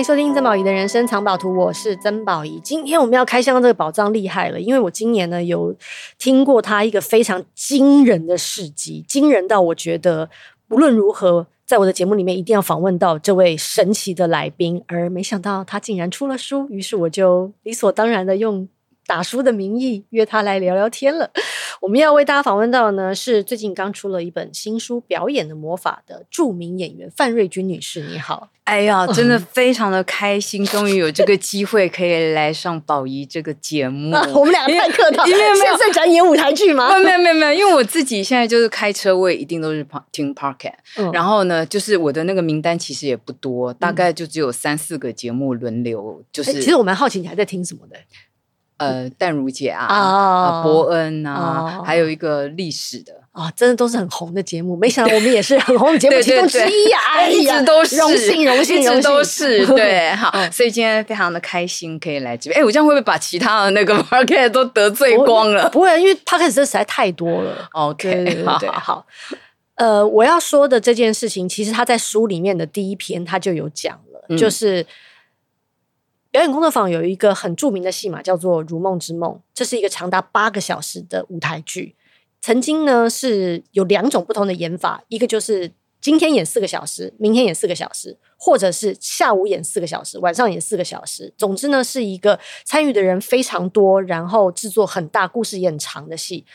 [0.00, 2.58] 迎收听曾宝仪的人生藏宝图，我是曾宝仪。
[2.64, 5.76] 今天我们要开箱的这个宝藏厉害了，因为我今年呢有
[6.16, 10.30] 听过他一个非常惊人的事迹，惊人到我觉得
[10.70, 14.82] 无论如何，在我的节目里面一定要访问到这位神奇的来宾。
[14.86, 18.66] 而没想到他竟然出了书，于是我就理所当然的用
[19.06, 21.30] 打书的名义约他来聊聊天了。
[21.80, 28.02] 我们要为大家访问到的呢，是最近刚出了一本新书《表演的魔法》的著名演员范瑞君女士。
[28.02, 34.14] 你好，哎呀，真的非常的开心，终于有这个机会可以来上宝仪这个节目。
[34.14, 36.90] 啊、我们两个太客套，因为现在在讲演舞台剧吗？
[36.98, 40.34] 没有没有没有，因为我自己现在就是开车，我也一定都是听
[40.98, 41.10] 嗯。
[41.12, 46.22] 然后呢，就是我的那个名单其实也不多，大概就只有三四个节目轮流。
[46.30, 47.96] 就是、欸、其实我蛮好奇，你还在听什么的？
[48.80, 54.74] 呃，淡如姐啊，啊，伯恩啊，还有一个历史的啊，真的都是很红的节目。
[54.74, 60.10] 没想到我们也是很红的节目 其中之一呀， 一直都是荣幸，荣幸，一直都是对。
[60.16, 62.58] 好，所以今天非常的开心可以来这边。
[62.58, 65.68] 哎，我这样会不会把其他的那个 podcast 都得罪光了？
[65.68, 67.68] 不会，因为 podcast 实在太多了。
[67.72, 69.04] OK，对对对，好。
[69.74, 74.86] 呃，我要说的这件事情，其实他在书里面的第一篇他就有讲了，就是。
[76.30, 81.96] 表演工作坊有一个很著名的戏码，叫做《如梦之梦》，这是一个长达八个小时的舞台剧。
[82.40, 91.34] 曾经呢是有两种不同的演法，一个就是今天演四个小时，明天演四个小时，或者是下午演四个小时，晚上演四个小时。
[91.36, 96.46] 总之呢，是一个参与的人非常多，然后制作很大，故事也很长的戏。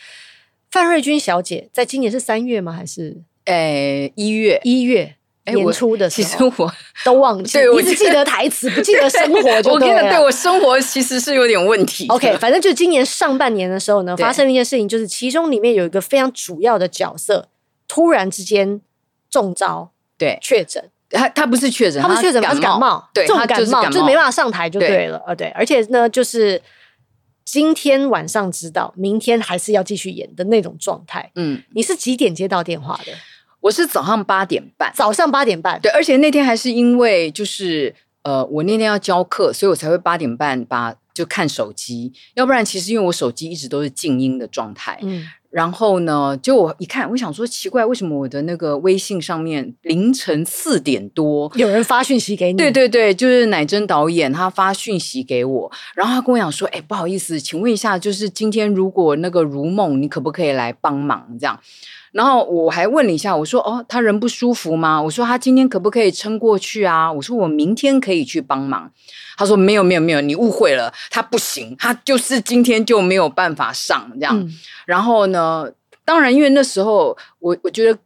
[0.71, 2.71] 范瑞君小姐在今年是三月吗？
[2.71, 4.59] 还是诶一月？
[4.63, 5.17] 一月。
[5.45, 6.73] 演出的时候，其实我
[7.05, 10.03] 都忘记，对，我只记得台词，不记得生活就对了。
[10.03, 12.07] 我对我生活其实是有点问题。
[12.07, 17.49] OK，反正就今年上半年的时候呢，发生了一件事情，就是其中里面有一个非常主要的角色，
[17.87, 18.81] 突然之间
[19.29, 20.89] 中招，对，确诊。
[21.11, 25.21] 他他不是确诊，他不是确诊，他是感冒，对，重感冒，就是没办法上台就对了。
[25.27, 26.59] 呃，对，而且呢，就是
[27.45, 31.31] 今天晚上知道，明天还是要继续演的那种状态。
[31.35, 33.13] 嗯，你是几点接到电话的？
[33.65, 52.57] 我是早上八点半，早上八点半，对，而且那天还是因为就是呃，我那天要教课，所以我才会八点半把就看手机，要不然其实因为我手机一直都是静音的状态，嗯，然后呢，就我一看，我想说奇怪，为什么我的那个微信上面凌晨四点多有人发讯息给你？
[52.59, 61.35] 对对对，就是乃真导演他发讯息给我，然后他跟我讲说，哎，不好意思，请问一下，就是今天如果那个如梦，你可不可以来帮忙？
[61.39, 61.59] 这样？
[62.15, 68.89] 然后我还问了一下，我说：“哦，他人不舒服吗？”我说：“他今天可不可以撑过去啊？”我说：“我明天可以去帮忙。”
[69.37, 74.39] 他说：“没有，没有，没有，你误会了，他不行，他就是今天就没有办法上这样。
[74.39, 74.49] 嗯”
[74.87, 75.69] 然后呢，
[76.05, 77.99] 当然，因为那时候我我觉得，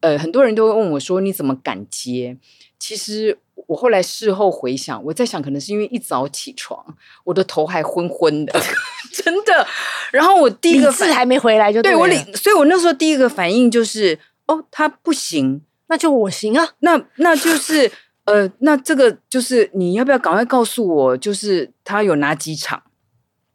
[0.00, 2.38] 呃，很多人都会问我说：“你怎么敢接？”
[2.80, 3.38] 其实。
[3.66, 6.84] 我后来事后回想，我在想，可能是因为一早起床，
[7.22, 8.60] 我的头还昏昏的，
[9.12, 9.64] 真的。
[10.10, 16.68] 然后我第一个字还没回来就对，对我理，所以我那时候第一个反应就是，哦，他不行，那就我行啊。
[16.80, 17.88] 那那就是
[18.24, 22.82] 呃，那这个就是你要不要赶快告诉我，就是他有哪几场？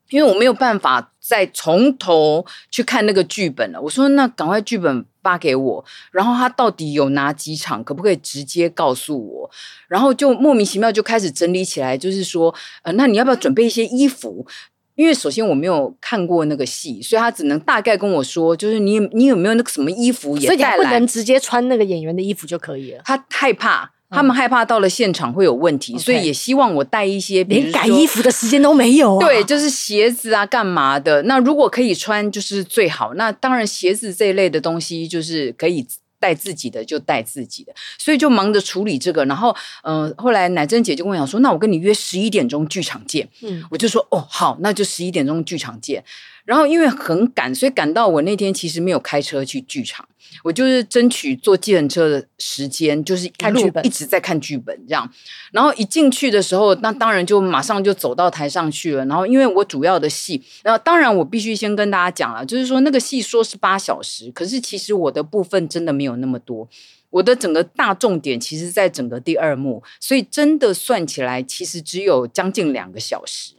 [0.09, 3.81] 因为我没有办法再从头去看那个剧本了。
[3.81, 5.05] 我说，那赶快剧本。
[5.25, 7.83] 发给我，然后他到底有哪几场？
[7.83, 9.49] 可不可以直接告诉我？
[9.87, 14.45] 然后就莫名其妙就开始整理起来，就是说，呃，那你要不要准备一些衣服？
[14.93, 20.75] 因为首先我没有看过那个戏，所以他只能大概跟我说，就是你你有没有那个什么衣服也带来？
[20.75, 23.01] 所以你不能直接穿那个演员的衣服就可以了。
[23.03, 23.93] 他害怕。
[24.09, 29.25] 他们害怕到了现场会有问题，嗯、所以也希望我带一些，连改衣服的时间都没有啊。
[29.25, 31.23] 对，就是鞋子啊，干嘛的？
[31.23, 33.13] 那如果可以穿，就是最好。
[33.15, 35.85] 那当然，鞋子这一类的东西，就是可以
[36.19, 39.25] 带自己的就带自己的，所以就忙着处理这个。
[39.25, 46.03] 然后，嗯、呃，后来乃珍姐就跟我讲说：“那我跟你约十一点钟剧场见。”嗯，我就说：“哦，好，那就十一点钟剧场见。”
[46.45, 50.07] 然后因为很赶，所以赶到我那天其实没有开车去剧场，
[50.43, 55.11] 我就是争取坐计程车的时间，就是看剧本，一直在看剧本这样。
[55.51, 59.03] 然后一进去的时候，那当然就马上就走到台上去了。
[59.07, 66.69] 然后因为我主要的戏，然后当然我必须先跟大家讲了，就是说那个戏说是八小时，可是其实我的部分真的没有那么多，
[67.09, 73.55] 我的整个大重点其实在整个第二幕，所以真的算起来，其实只有将近两个小时。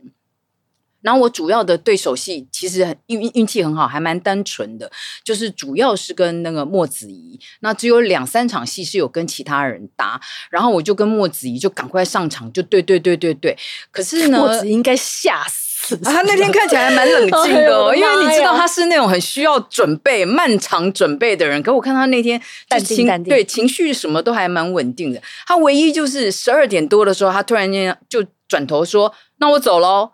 [1.07, 4.91] 然后我主要的对手戏其实运运气很好，还蛮单纯的，
[5.23, 10.21] 就是主要是跟那个莫子怡，那只有两三场戏是有跟其他人搭，
[10.51, 13.57] 然后我就跟莫子怡就赶快上场，就对对对对对。
[13.93, 15.65] 可是呢，莫子仪应该吓死。
[15.79, 15.97] 死。
[15.99, 21.63] 他那天看起来还蛮冷静的， 哦，因为你知道他是那种很需要准备、漫长准备的人。
[21.63, 25.23] 可我看他那天淡定淡定，对情绪什么都还蛮稳定的。
[25.47, 30.11] 他唯一就是十二点多的时候，他突然间就转头说：“那我走喽。”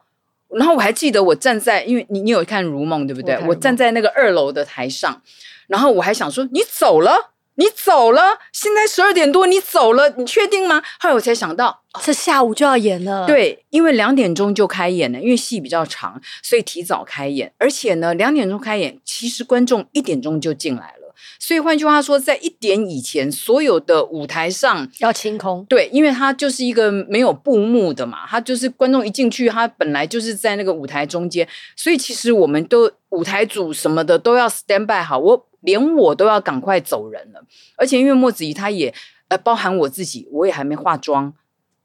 [0.56, 3.36] 然后我还记得我站在，因为你你有看《如梦》对不对？
[3.42, 5.22] 我，我站在那个二楼的台上，
[5.68, 10.82] 然后我还想说：“你走了。”你走了，现在十二点多，你走了，你确定吗？
[10.98, 13.26] 后来我才想到，这下午就要演了。
[13.26, 17.52] 对，因为两点钟就开演了，因为戏比较长，所以提早开演。
[17.58, 21.01] 而且呢，两点钟开演，其实观众一点钟就进来了。
[21.38, 25.64] 所以换句话说，在一点以前，所有的舞台上要清空。
[25.68, 31.46] 对，因为它就是一个没有布幕的嘛，它就是观众一进去，它本来就是在那个舞台中间，
[31.76, 35.18] 所以其实我们都舞台组什么的都要 stand by 好。
[35.18, 35.46] 我。
[35.62, 37.40] 连我都要赶快走人了，
[37.76, 38.92] 而且因为莫子怡她也
[39.28, 41.32] 呃，包含我自己，我也还没化妆，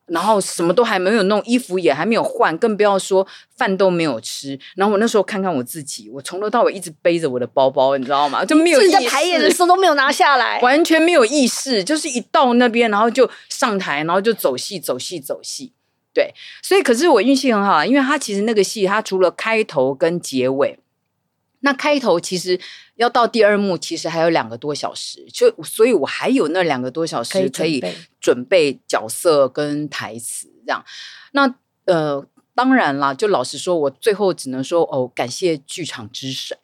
[0.07, 3.25] 然后什么都还没有弄，衣服也还没有换，更不要说
[3.55, 4.57] 饭都没有吃。
[4.75, 8.43] 然后我那时候看看我自己，我从头到尾一直背着我的包包，你知道吗？
[8.45, 15.73] 就没有意识，在排演的时候都没有拿下来，完全没有意识，就是一到那边，然后就上台，然后就走戏，走戏，走戏。
[16.13, 16.33] 对，
[16.63, 20.79] 所以可是我运气很好，因为他其实那个戏，他除了开头跟结尾。
[21.67, 22.57] 那开头其实
[22.95, 27.83] 要到第二幕，其实还有两个多小时，就所以我还有那两个多小时可以
[28.21, 30.81] 准备角色跟台词这样。
[31.33, 31.53] 那
[31.83, 32.25] 呃，
[32.55, 36.57] 当然啦，就老实说，我最后只能说哦，感谢剧场之神。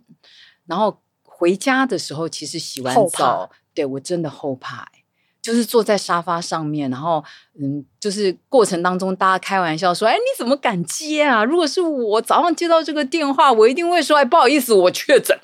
[0.65, 5.02] 然后回家的时候，其实洗完澡，对我真的后怕欸。
[5.43, 7.21] 就是坐在沙发上面，然后
[7.59, 11.43] 嗯，就是过程当中大家开玩笑说：“哎，你怎么敢接啊？
[11.43, 15.37] 如果是我早上接到这个电话，我一定会说：哎，不好意思，我确诊。”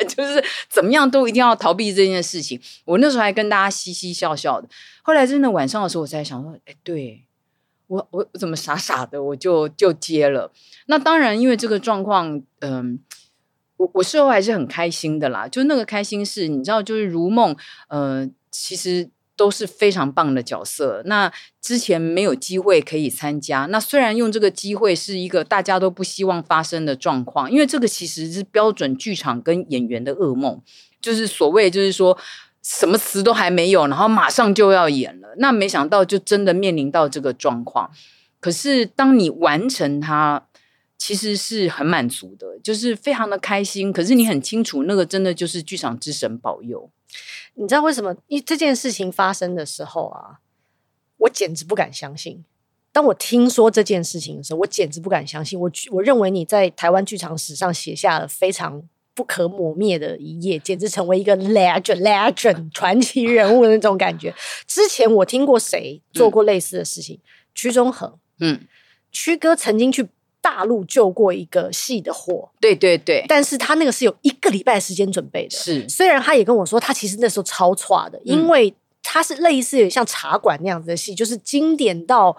[0.08, 2.60] 就是怎么样都一定要逃避这件事情。
[2.84, 4.68] 我那时候还跟大家嘻嘻笑笑的。
[5.02, 7.24] 后来真的晚上的时候，我才想说：“哎，对
[7.86, 10.50] 我我怎么傻傻的我就就接了？”
[10.86, 12.98] 那当然，因为这个状况，嗯，
[13.76, 15.46] 我我事后还是很开心的啦。
[15.46, 17.56] 就那个开心是，你知道，就是如梦，
[17.88, 19.08] 呃，其实。
[19.40, 21.00] 都是非常棒的角色。
[21.06, 21.32] 那
[21.62, 23.64] 之前没有机会可以参加。
[23.70, 30.60] 那虽然用这个机会是一个大家都不希望发生的状况，因为这个其实是标准剧场跟演员的噩梦，
[31.00, 32.18] 就是所谓就是说
[32.62, 35.28] 什么词都还没有，然后马上就要演了。
[35.38, 37.90] 那没想到就真的面临到这个状况。
[38.40, 40.46] 可是当你完成它，
[40.98, 43.90] 其实是很满足的，就是非常的开心。
[43.90, 46.90] 可是你很清楚，那个真的就是剧场之神保佑。
[47.54, 48.14] 你知道为什么？
[48.28, 50.40] 因为这件事情发生的时候啊，
[51.18, 52.44] 我简直不敢相信。
[52.92, 55.58] 当我听说这件事情的时候，我简直不敢相信。
[55.58, 58.82] 我我认为你在台湾剧场史上写下了非常
[59.14, 64.34] 不可磨灭的一页，简直成为一个 legend legend 传奇人物的那种感觉。
[64.66, 67.16] 之前我听过谁做过类似的事情？
[67.16, 67.22] 嗯、
[67.54, 68.66] 屈中恒，嗯，
[69.12, 70.08] 屈哥曾经去。
[70.40, 75.56] 大陆救过一个戏的火，对对对，但是他那个是有一个礼拜时间准备的。
[75.56, 82.36] 是，虽然他也跟我说，他其实那时候超差的，因为他是类似于像茶馆那样子的戏，就是经典到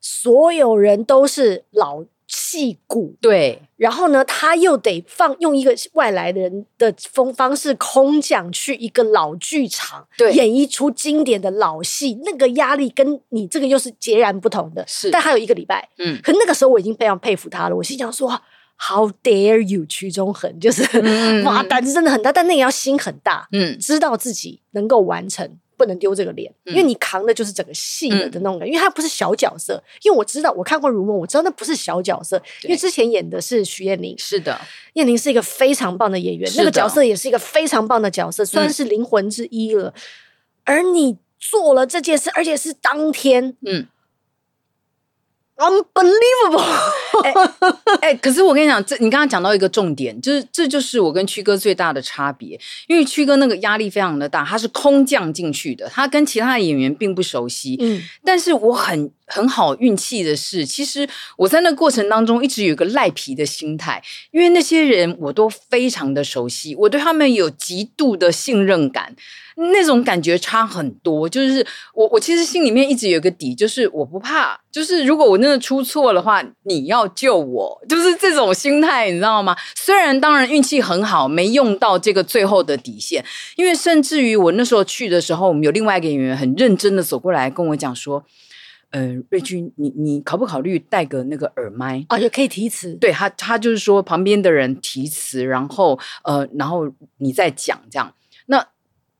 [0.00, 2.04] 所有人都是老。
[2.34, 3.14] 戏骨。
[3.20, 14.84] 对，然后呢，他又得放用一个外来的人的风方式空降去一个老剧场，对，演一出经典的老戏，那个压力跟你这个又是截然不同的。
[14.88, 17.76] 是，但还有一个礼拜，嗯，可那个时候我已经非常佩服他了。
[17.76, 18.28] 我心想说
[18.76, 25.58] ，How dare you，曲中恒，就是、嗯、 哇，胆子真的很大，但那也要心很大，嗯，知道自己能够完成。
[25.76, 29.82] 不能丢这个脸，因为你扛的就是整个戏的的那种感觉，嗯、因为他不是小角色。
[30.02, 34.14] 因为我知道，我看过《如梦》，我知道那不是小角色，因为之前演的是徐燕玲。
[34.18, 34.60] 是的，
[34.94, 39.88] 燕玲是一个非常棒的演员，那个角色也是一个非常棒的角色，虽然是灵魂之一了。
[39.88, 40.00] 嗯、
[40.64, 43.86] 而你做了这件事，而且是当天，嗯。
[45.56, 46.62] Unbelievable！
[47.22, 47.32] 哎、
[48.00, 59.10] 欸欸，可是我跟你讲，这你刚刚讲到一个重点，就是这就是我跟屈哥最大的差别，因为屈哥那个压力非常的大，他是空降进去的，他跟其他的演员并不熟悉，嗯，但是我很。
[59.26, 61.08] 很好运气的是，其实
[61.38, 64.00] 我在那个过程当中一直有一个赖皮的心态，
[64.32, 69.16] 因为那些人我都非常的熟悉，我对他们有极度的信任感，
[69.56, 71.28] 那种感觉差很多。
[71.28, 79.56] 就是我我其实心里面一直有个底，就是我不怕，就是如果我真的出错的话，你要救我，就是这种心态，你知道吗？
[79.74, 83.24] 虽然当然运气很好，没用到这个最后的底线，
[83.56, 88.24] 因为甚至于我那时候去的时候，我们有另外一个演员很认真的走过来跟我讲说。
[88.90, 92.16] 呃，瑞君，你你考不考虑带个那个耳麦啊？
[92.16, 92.94] 也可以提词。
[93.00, 98.14] 对他，他就是说旁边的人提词，然后呃，然后你再讲这样。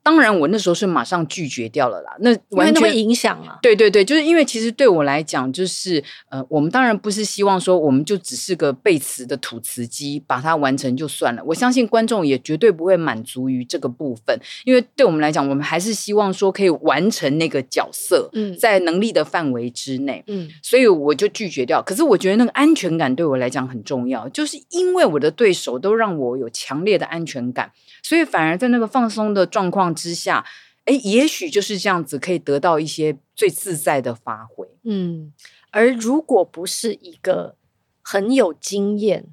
[0.05, 2.15] 那当然我那时候是马上拒绝掉了啦。
[2.21, 3.59] 那完全会影响啊。
[3.63, 11.43] 对对对，就是因为其实对我来讲，就是呃，我们当然不是希望说我们就只是个背词的吐词机，把它完成就算了。
[11.47, 21.83] 我相信观众也绝对不会满足于这个部分，因为对我们来讲，我们还是希望说可以完成那个角色，嗯，在能力的范围之内，嗯，所以我就拒绝掉。
[21.83, 27.73] 可是我觉得那个安全感对我来讲很重要，就是因为我的对手都让我有强烈的安全感。
[28.03, 30.45] 所以反而在那个放松的状况之下，
[30.85, 34.69] 哎，也许就是这样子可以得到一些最自在的发挥。
[34.83, 35.33] 嗯，
[35.71, 37.57] 而如果不是一个
[38.03, 39.27] 很有经验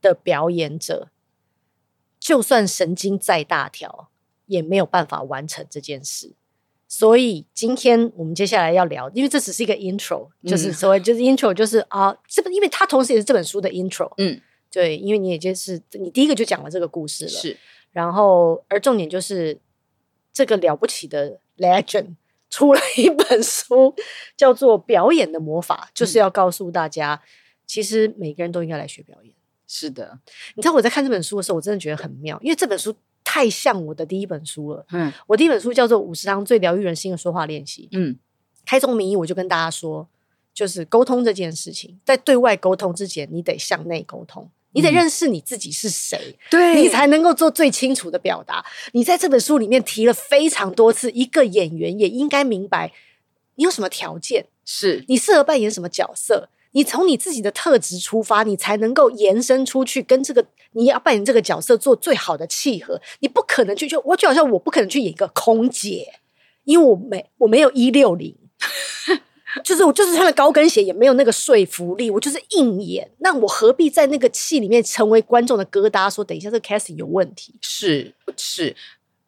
[0.00, 1.10] 的表演者，
[2.18, 4.10] 就算神经再大条，
[4.46, 6.32] 也没有办法完成这件事。
[6.88, 14.12] 所以今天我们接下来要聊，因为这只是一个 intro，就是所谓就是 intro，就是啊，这本因为它同时也是这本书的 intro。
[14.16, 14.40] 嗯，
[14.72, 17.30] 对，因为你也就是你第一个就讲了这个故事了。
[17.30, 17.56] 是。
[17.92, 19.56] 然后，而重点就是
[20.40, 22.14] 这个了不起的 legend
[22.48, 23.94] 出了一本书，
[24.38, 27.20] 叫做《表演的魔法》，就是要告诉大家，
[27.66, 29.34] 其实每个人都应该来学表演。
[29.68, 30.18] 是的，
[30.54, 34.86] 你知道我在看这本书的时候，我真的觉得很妙，因为这本书太像我的第一本书了。
[34.92, 37.82] 嗯，我第一本书叫做《五十堂最疗愈人心的说话练习》。
[37.92, 38.18] 嗯，
[38.64, 40.08] 开宗明义，我就跟大家说，
[40.54, 44.50] 就是沟通这件事情，在对外沟通之前，你得向内沟通。
[44.72, 48.64] 你得认识你自己是谁，对，你才能够做最清楚的表达。
[48.92, 52.92] 你在这本书里面提了非常多次，一个演员也应该明白
[53.56, 56.48] 你有什么条件，是你适合扮演什么角色。
[56.72, 63.00] 你从你自己的特质出发，你才能够延伸出去，跟这个你要扮演这个角色做最好的契合。
[63.18, 66.14] 你不可能去就我就好像我不可能去演一个空姐，
[66.62, 68.36] 因为我没我没有一六零。
[69.64, 73.10] 就是我就是穿了高跟鞋，也没有那个说服力，我就是硬演。
[73.18, 76.08] 那我何必在那个戏里面成为观众的疙瘩？
[76.12, 78.74] 说等一下这个 casting 有问题，是是。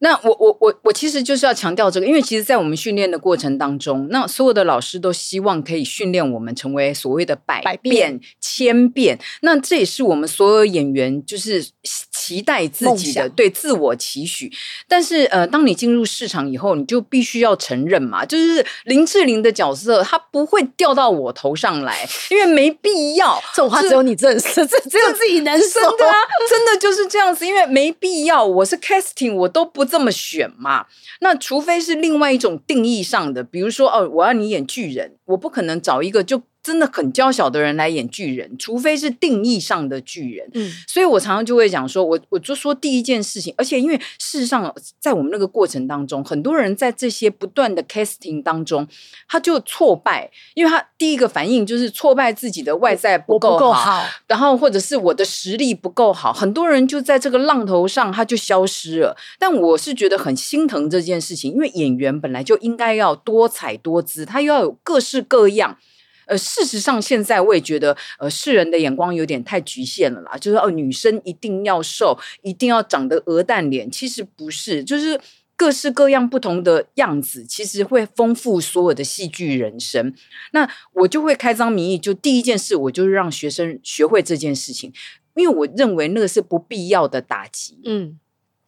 [0.02, 9.16] 那我我我我其实就是要强调这个，因为其实，在我们训练的过程当中，那所有的老师都希望可以训练我们成为所谓的百变、百变千变。
[9.42, 11.64] 那这也是我们所有演员就是
[12.11, 14.50] 期待自己的对自我期许。
[14.88, 21.97] 但是呃，当你进入市场以后，你就必须要承认嘛，就是林志玲的角色，她不会掉到我头上来，
[22.28, 23.40] 因为没必要。
[23.54, 25.80] 这种话只有你认识，这只有自己能说。
[25.80, 26.16] 真的啊，
[26.50, 28.44] 真的就是这样子，因为没必要。
[28.44, 29.91] 我是 casting，我都不。
[29.92, 30.87] 这么选嘛？
[31.20, 36.42] 那除非是另外一种定义上的，比如说哦，我要你演巨人，我不可能找一个就。
[36.62, 40.48] 真的很娇小的人来演巨人，除非是定义上的巨人。
[40.54, 48.86] 嗯，所以我常常就会讲说，我我就说第一件事情，而且因为事实上，在我们那个过程当中，很多人在这些不断的 casting 当中，
[49.28, 59.16] 他就挫败，因为他第一个反应就是挫败自己的外在不够好，然后或者是我的实力不够好，很多人就在这个浪头上他就消失了。
[59.36, 65.79] 但我是觉得很心疼这件事情，因为演员本来就应该要多彩多姿，他又要有各式各样。
[66.26, 70.37] 呃，事实上，现在我也觉得，呃，世人的眼光有点太局限了啦。
[70.38, 75.21] 就是哦，女生一定要瘦，一定要长得鹅蛋脸，其实不是，就是
[75.57, 80.14] 各式各样不同的样子，其实会丰富所有的戏剧人生。
[80.52, 84.93] 那我就会开张名义，就第一件事，我就是让学生学会这件事情，
[85.35, 87.81] 因为我认为那个是不必要的打击。
[87.85, 88.21] 嗯。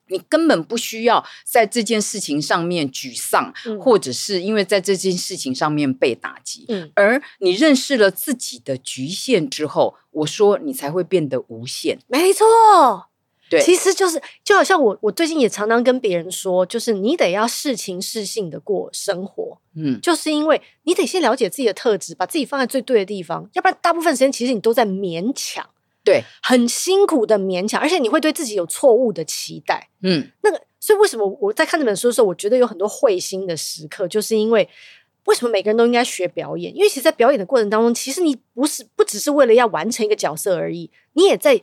[0.09, 6.67] 你根本不需要在这件事情上面沮丧，嗯、或者是因为在这件事情上面被打击。
[6.69, 11.99] 嗯，而你认识了自己的局限之后，我说你才会变得无限。
[12.07, 12.45] 没错，
[13.49, 19.59] 对，其实就是就好像我，我最近也常常跟别人说，就是你得要适情适性的过生活。
[19.77, 25.69] 嗯，就是因为你得先了解自己的特质，把自己放在最对的地方，要不然大部分时间其实你都在勉强。
[26.05, 29.89] 对，很辛苦的勉强，而且你会对自己有错误的期待。
[30.03, 34.69] 嗯，那个，所以为什么我在看这本书的时候，我觉得有很多会心的时刻，就是因为
[35.25, 36.75] 为什么每个人都应该学表演？
[36.77, 41.61] 因为其实，在表演的过程当中，其实你不是不只是为了要完成一个角色而已，你也在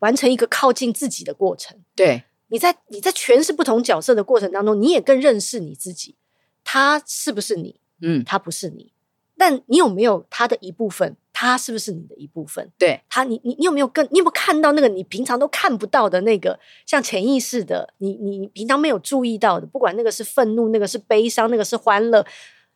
[0.00, 1.78] 完成一个靠近自己的过程。
[1.96, 6.16] 对，你在你在诠释不同角色的过程当中，你也更认识你自己。
[6.62, 7.80] 他是不是你？
[8.02, 8.92] 嗯，他不是你，
[9.38, 11.16] 但你有没有他的一部分？
[11.32, 12.70] 他是不是你的一部分？
[12.78, 22.24] 对他，你你你有没有跟你有没有看到那个你平常都看不到的那个像潜意识的你你平常没有注意到的，不管那个是愤怒，那个是悲伤，那个是欢乐，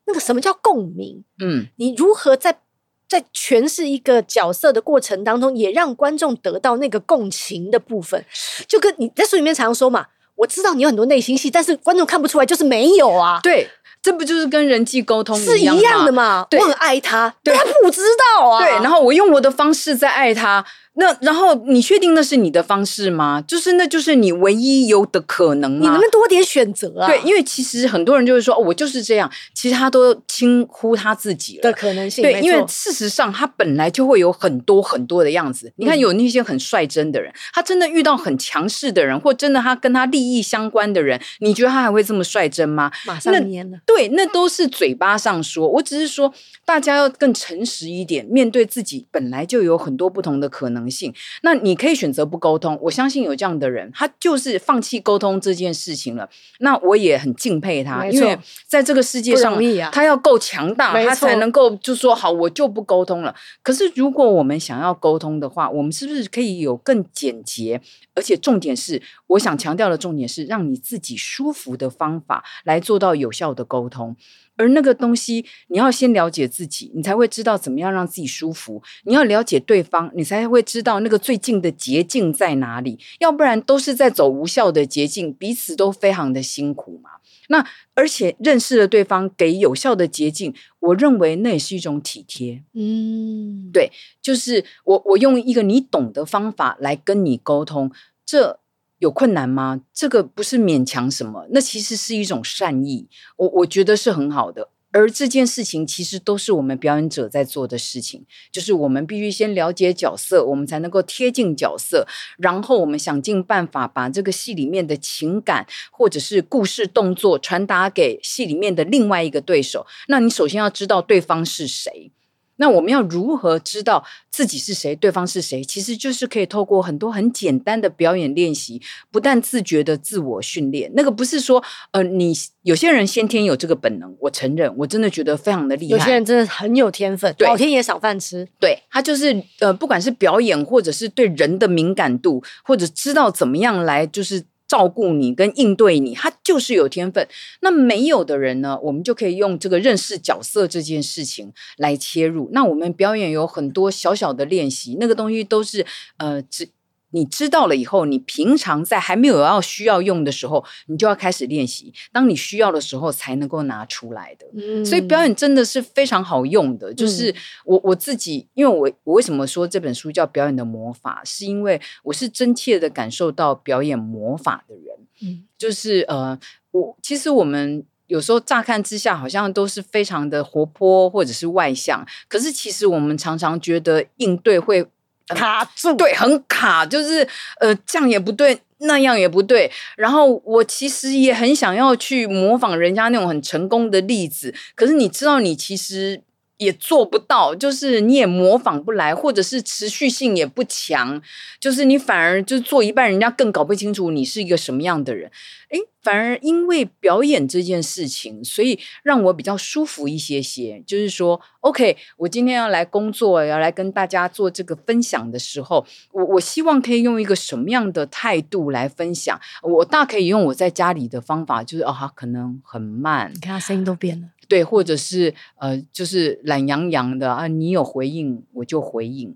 [0.07, 1.23] 那个什么叫共鸣？
[1.41, 2.59] 嗯，你如何在
[3.07, 8.25] 在诠释一个角色的过程当中，也让观众得到那个共情的部分？
[8.67, 13.39] 就跟你在书里面常说嘛，我知道你有很多内心戏，但是观众看不出来，就是没有啊。
[13.43, 13.69] 对。
[14.07, 16.47] 这不就是跟人际沟通是一样的吗？
[16.49, 18.03] 对，我很爱他，对，他不知
[18.39, 18.61] 道啊。
[18.61, 20.65] 对，然后我用我的方式在爱他，
[20.99, 23.43] 那然后你确定那是你的方式吗？
[23.47, 25.79] 就是那就是你唯一有的可能吗？
[25.79, 27.07] 你能不能多点选择啊？
[27.07, 32.23] 对，因为其实很多人就会说，哦，我就是这样，其实他都轻忽他自己了的可能性。
[32.23, 35.73] 对，因为事实上他本来就会有很多很多的样子。
[35.77, 42.91] 你看，有那些很率真的人，嗯，他真的遇到很强势的人，或真的他跟他利益相关的人，你觉得他还会这么率真吗？
[43.05, 43.79] 马上蔫了。
[43.85, 45.69] 对，那都是嘴巴上说。
[45.69, 46.33] 我只是说，
[46.65, 51.13] 大家要更诚实一点，面对自己本来就有很多不同的可能性。
[51.43, 56.29] 那你可以选择不沟通，我相信有这样的人，他就是放弃沟通这件事情了。
[56.61, 63.35] 那我也很敬佩他，因为在这个世界上，啊、他要够强大，他才能够就说好，我就不沟通了。
[63.63, 67.81] 可是如果我们想要沟通的话，我们是不是可以有更简洁，
[68.15, 74.17] 而且重点是，我想强调的重点是，让你自己舒服的方法来做到有效的沟通。
[74.57, 78.83] 而那个东西，你要先了解自己，你才会知道怎么样让自己舒服。
[79.05, 82.99] 你要了解对方，你才会知道那个最近的捷径在哪里。
[83.19, 87.11] 要不然都是在走无效的捷径，彼此都非常的辛苦嘛。
[87.49, 92.65] 那而且认识了对方，给有效的捷径，我认为那也是一种体贴。
[92.75, 97.91] 嗯，对，就是我我用一个你懂的方法来跟你沟通，
[98.25, 98.61] 这。
[98.99, 99.83] 有困难吗？
[99.93, 104.71] 这个不是勉强什么，那其实是一种善意，我我觉得是很好的。
[104.93, 112.07] 而这件事情其实都是我们表演者在做的事情，就是我们必须先了解角色，我们才能够贴近角色，
[112.39, 119.87] 然后我们想尽办法把这个戏里面的情感或者是故事动作传达给戏里面的另外一个对手。
[120.09, 122.11] 那你首先要知道对方是谁。
[122.57, 125.63] 那我们要如何知道自己是谁，对方是谁？
[125.65, 130.91] 其实就是可以透过很多很简单的表演练习，不但自觉的自我训练。
[130.95, 132.33] 那个不是说，呃，你
[132.63, 135.99] 有些人先天有这个本能，我承认，我真的觉得非常的厉害。
[135.99, 138.47] 有些人真的很有天分，老天爷赏饭吃。
[138.59, 144.45] 对，他就是呃，不管是表演，或者是对人的敏感度，或者知道怎么样来，就是。
[144.69, 147.27] 照顾你跟应对你，他就是有天分。
[147.61, 148.79] 那没有的人呢？
[148.83, 152.49] 我们就可以用这个认识角色这件事情来切入。
[152.53, 155.85] 那我们表演有很多小小的练习，那个东西都是
[156.19, 156.69] 呃，只。
[157.11, 161.95] 你知道了以后，你平常在还没有要需要用的时候，你就要开始练习。
[162.13, 164.47] 当你需要的时候，才能够拿出来的。
[164.55, 166.93] 嗯，所以表演真的是非常好用的。
[166.93, 174.97] 就是我我自己，因为我我为什么说这本书叫《表演的魔法》，是因为我是真切的感受到表演魔法的人。
[175.23, 176.39] 嗯，就是呃，
[176.73, 184.87] 我其实我们有时候乍看之下好像都是非常的活泼或者是外向，可是其实我们常常觉得应对会。
[185.35, 187.27] 卡住，对，很卡，就是
[187.61, 189.71] 呃，这样也不对，那样也不对。
[189.97, 196.23] 然后我其实也很想要去模仿人家那种很成功的例子，可是你知道，你其实
[196.59, 201.21] 也做不到，就是你也模仿不来，或者是持续性也不强，
[201.59, 205.31] 就是你反而就做一半，人家更搞不清楚你是一个什么样的人。
[205.71, 210.81] 诶，反而因为表演这件事情，所以让我比较舒服一些些。
[210.87, 219.37] 就是说，OK，我今天要来工作，要来跟大家做这个分享的时候，我我希望可以用一个什么样的态度来分享？
[219.65, 229.35] 我大可以用我在家里的方法，就是哦，他可能很慢，你看他声音都变了，对，或者是呃，就是懒洋洋的啊，你有回应我就回应，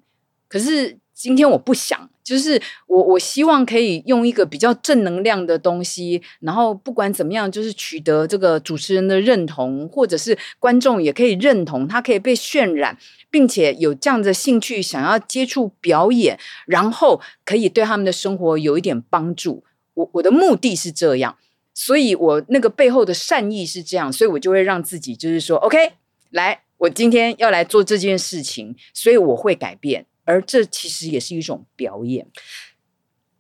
[0.51, 0.99] 可是。
[1.13, 12.97] 今天我不想，就是我我希望可以用一个比较正能量的东西，然后不管怎么样，就是取得这个主持人的认同，或者是观众也可以认同，他可以被渲染，
[13.31, 19.63] 并且有这样的兴趣想要接触表演，然后可以对他们的生活有一点帮助。
[19.93, 21.37] 我我的目的是这样，
[21.75, 25.93] 所以我那个背后的善意是这样，所以我就会让自己就是说，OK，
[26.31, 30.07] 来，我今天要来做这件事情，所以我会改变。
[30.25, 32.31] 而这其实也是一种表演，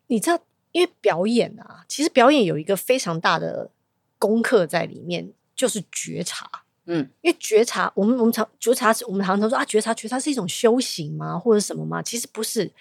[0.08, 3.70] 你知道，因为表演啊，其实表演有一个非常大的
[4.18, 6.64] 功课在里面，就是觉察。
[6.86, 12.02] 嗯，因为觉察，我们我们常觉察是，我们常常说啊，觉察觉察是一种修行吗，或者什么吗？
[12.02, 12.72] 其实不是。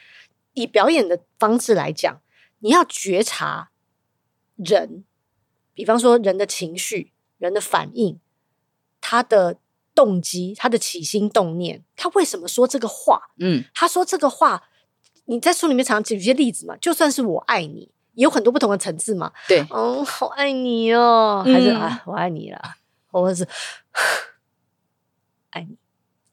[0.53, 2.19] 以表演的方式来讲，
[2.59, 3.69] 你要觉察
[4.55, 5.03] 人，
[5.73, 8.19] 比方说人的情绪、人的反应，
[8.99, 9.57] 他的。
[9.99, 13.21] 动机，他的起心动念，他为什么说这个话？
[13.38, 14.63] 嗯，他说这个话，
[15.25, 16.77] 你在书里面常常举一些例子嘛。
[16.77, 19.33] 就算是我爱你，有很多不同的层次嘛。
[19.45, 22.77] 对，嗯，好爱你哦，还是、嗯、啊，我爱你啦，
[23.12, 23.45] 或者是
[25.49, 25.75] 爱你，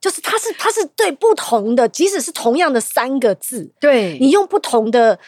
[0.00, 5.18] 就是他是他是对不同的，即使是同样的三个字，对你用不同的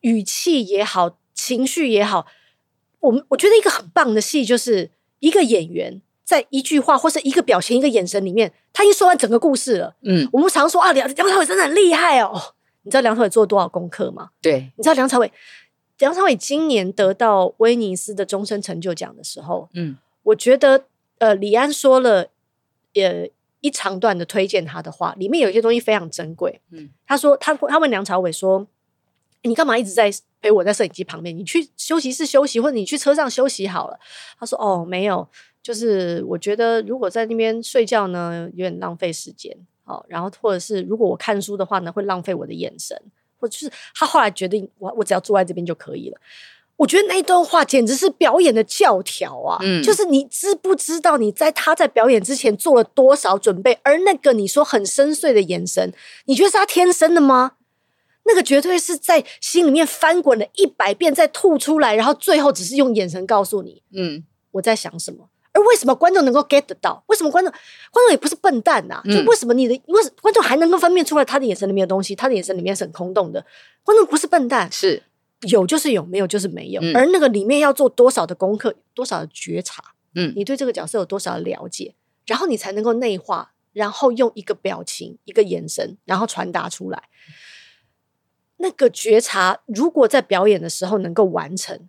[0.00, 2.26] 语气也好，情绪也好，
[2.98, 6.02] 我们我觉得一个很棒的戏就是一个演员。
[6.26, 9.94] 在一句话或是一个表情、一个眼神里面，他已经说完整个故事了。
[10.02, 12.32] 嗯，我们常说啊，梁梁朝伟真的很厉害哦。
[12.82, 14.30] 你知道梁朝伟做了多少功课吗？
[14.42, 15.32] 对，你知道梁朝伟，
[15.98, 20.86] 梁朝伟今年得到威尼斯的终身成就奖的时候，嗯，我觉得
[21.18, 22.26] 呃，李安说了
[22.94, 23.28] 呃
[23.60, 26.60] 一长段的推荐他的话，里面有一些东西非常珍贵。
[26.72, 28.66] 嗯，他说他他问梁朝伟说
[29.42, 30.10] ：“你干嘛一直在
[30.40, 31.36] 陪我在摄影机旁边？
[31.36, 33.98] 你去休息室休息，或者你去车上休息好了。”
[34.38, 35.28] 他说：“哦，没有，
[35.66, 39.52] 就是我觉得如果在那边睡觉呢，有点浪费时间。”
[39.86, 43.00] 哦，然后或者是如果我看书的话呢，会浪费我的眼神，
[43.38, 46.18] 或者就是他后来决定，我我只要坐在这边就可以了。
[46.76, 49.58] 我觉得那一段话简直是表演的教条啊！
[49.62, 53.78] 嗯，就是你知不知道你在他在表演之前做了多少准备？
[53.82, 55.92] 而那个你说很深邃的眼神，
[56.26, 57.52] 你觉得是他天生的吗？
[58.24, 65.28] 那个绝对是在心里面翻滚了一百遍再吐出来，然后最后只是用眼神告诉你，嗯，我在想什么。
[65.56, 67.02] 而为什么观众能够 get 得到？
[67.06, 67.50] 为什么观众
[67.90, 69.02] 观众也不是笨蛋呐、啊？
[69.06, 72.14] 就为什么你的为什么观众还能够分辨出来他的眼神里面的东西？
[72.14, 73.44] 他的眼神里面是很空洞的。
[73.82, 75.02] 观众不是笨蛋，是
[75.48, 76.82] 有就是有，没有就是没有。
[76.82, 79.82] 嗯、而那个里面要做多少的功课，多少的觉察，
[80.14, 81.94] 嗯，你对这个角色有多少的了解，
[82.26, 87.04] 然后你才能够内化，然后用一个表情、一个眼神，然后传达出来。
[88.58, 91.88] 那个觉察，如果在表演的时候能够完成，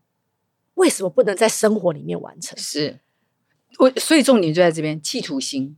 [0.75, 2.57] 为什么不能在生活里面完成？
[2.57, 2.99] 是。
[3.79, 5.75] 我所以重点就在这边，企图心，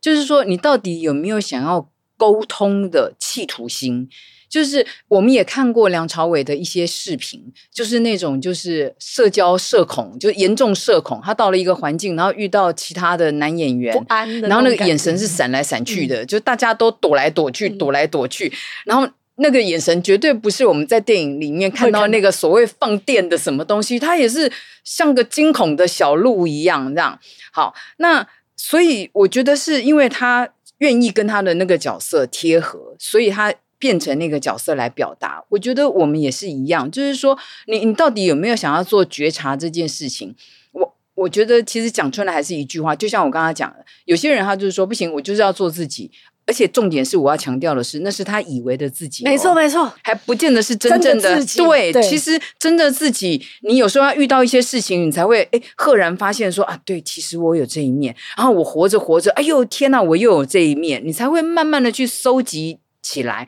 [0.00, 4.08] 就是说你到底有没有想要沟通的企图心？
[4.48, 11.20] 就是我们也看过梁朝伟的一些视频，就是那种就是社交社恐，就严重社恐。
[11.24, 13.94] 他到了一个环境，然后遇到其他的男演员，
[14.42, 18.52] 然后那个眼神是闪来闪去的，嗯、就大家都躲来躲去，躲来躲去，
[18.84, 19.08] 然后。
[19.36, 24.52] 那个眼神绝对不是我们在电影里面看到那个所谓放电的什么东西，它也是
[24.84, 27.18] 像个惊恐的小鹿一样这样。
[27.50, 35.42] 好，那所以我觉得是因为他愿意跟他的那个角色贴合，所以他变成那个角色来表达。
[35.48, 40.34] 我觉得我们也是一样，就是说你你到底有没有想要做觉察这件事情？
[40.72, 46.10] 我我觉得其实讲出来还是一句话，就像我刚刚讲的，有些人他就是说不行，我就是要做自己。
[46.46, 51.58] 而且重点是，我要强调的是，那是他以为的自己，哦，没错没错，还不见得是真正的，自己。
[51.58, 58.14] 对，对，其实真的自己，你有时候要遇到一些事情，你才会哎，赫然发现说啊，对，其实我有这一面。
[58.36, 63.46] 然后我活着活着，哎呦天哪，我又有这一面，你才会慢慢的去收集起来。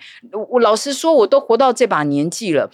[0.50, 2.70] 我老实说，我都活到这把年纪了。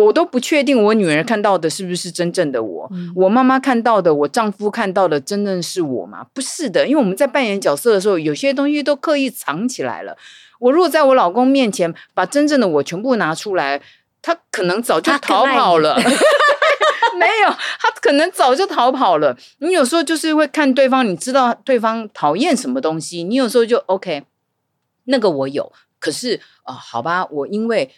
[0.00, 6.26] 我都不确定我女儿看到的是不是真正的我，嗯、我妈妈看到的，我丈夫看到的，真正是我吗？
[6.32, 10.16] 不是的，因为我们在扮演角色的时候，有些东西都刻意藏起来了。
[10.60, 13.82] 我如果在我老公面前把真正的我全部拿出来，
[14.22, 15.96] 他可能早就逃跑了。
[17.20, 19.36] 没有，他可能早就逃跑了。
[19.58, 24.22] 你有时候就是会看对方，你知道对方讨厌什么东西，你有时候就 OK，
[25.04, 27.90] 那个我有，可是啊、呃，好吧，我因为。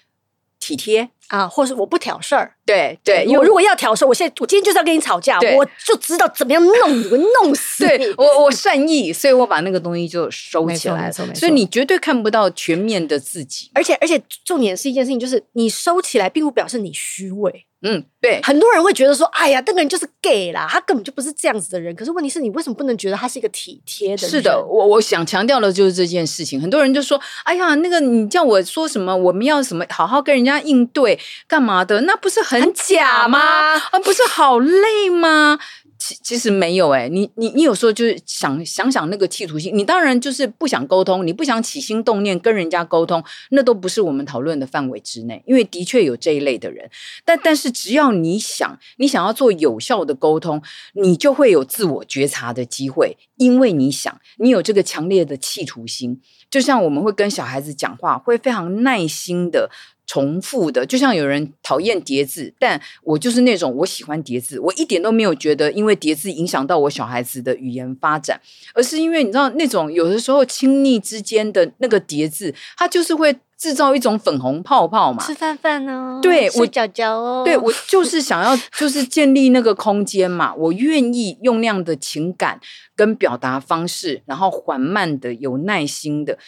[0.61, 8.07] 体贴啊，或是我不挑事儿，对对，我如果要挑事儿，我现在我今天就是要跟你吵架，我就知道怎么样弄你，我弄死你。
[8.17, 11.13] 我我善意，所以我把那个东西就收起来了。
[11.35, 17.67] 所以你绝对看不到全面的自己，而且而且重点是一件事情，就是你收起来，并不表示你虚伪。
[17.87, 21.95] 嗯，对，很多人会觉得说，哎呀，那个人就是 gay 啦，他根本就不是这样子的人。
[21.95, 24.31] 可是问题是你为什么不能觉得他是一个体贴的人？
[24.31, 26.59] 是的，我我想强调的就是这件事情。
[26.59, 31.14] 很多人就说，哎呀，那个你叫我说什么，我们要什么，好好跟人家应对，
[31.47, 32.03] 干嘛的？
[32.03, 33.39] 那不是很假吗？
[33.39, 35.59] 啊，不是好累吗？
[35.97, 45.43] 其其实没有哎，你你你有时候就是想想想那个企图心，你当然就是不想沟通，你不想起心动念跟人家沟通，那都不是我们讨论的范围之内。
[45.47, 46.91] 因为的确有这一类的人，
[47.25, 50.61] 但但是只要你想，你想要做有效的沟通，
[50.93, 59.71] 你就会有自我觉察的机会，因为你想，你有这个强烈的企图心，就像我们会跟小孩子讲话，会非常耐心的。
[60.07, 68.41] 重复的，就像有人讨厌叠字，但我就是那种我喜欢叠字，我一点都没有觉得因为叠字影响到我小孩子的语言发展，
[68.75, 75.25] 而是因为你知道那种有的时候亲昵之间的那个叠字，它就是会制造一种粉红泡泡嘛。
[75.25, 82.61] 吃饭饭哦，对，我脚脚哦，对我就是想要就是建立那个空间嘛，我愿意用那样的情感
[82.95, 86.39] 跟表达方式，然后缓慢的、有耐心的。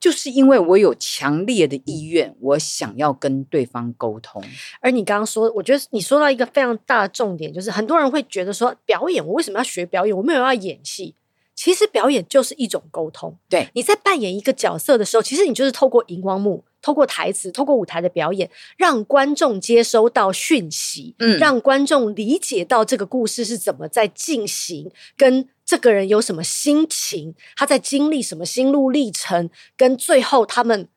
[0.00, 4.42] 就是因为我有强烈的意愿，我想要跟对方沟通。
[4.80, 10.16] 而你刚刚说，我觉得你说到一个非常大的重点，就是很多人会觉得说，表演，我为什么要学表演？
[10.16, 11.14] 我没有要演戏。
[11.54, 13.36] 其实表演就是一种沟通。
[13.46, 25.46] 对，你在扮演一个角色的时候，其实你就是透过荧光幕、透过台词、透过舞台的表演，让观众接收到讯息，嗯，让观众理解到这个故事是怎么在进行，跟。
[25.70, 27.32] 这个人有什么心情？
[27.54, 29.48] 他在经历什么心路历程？
[29.76, 30.88] 跟最后他们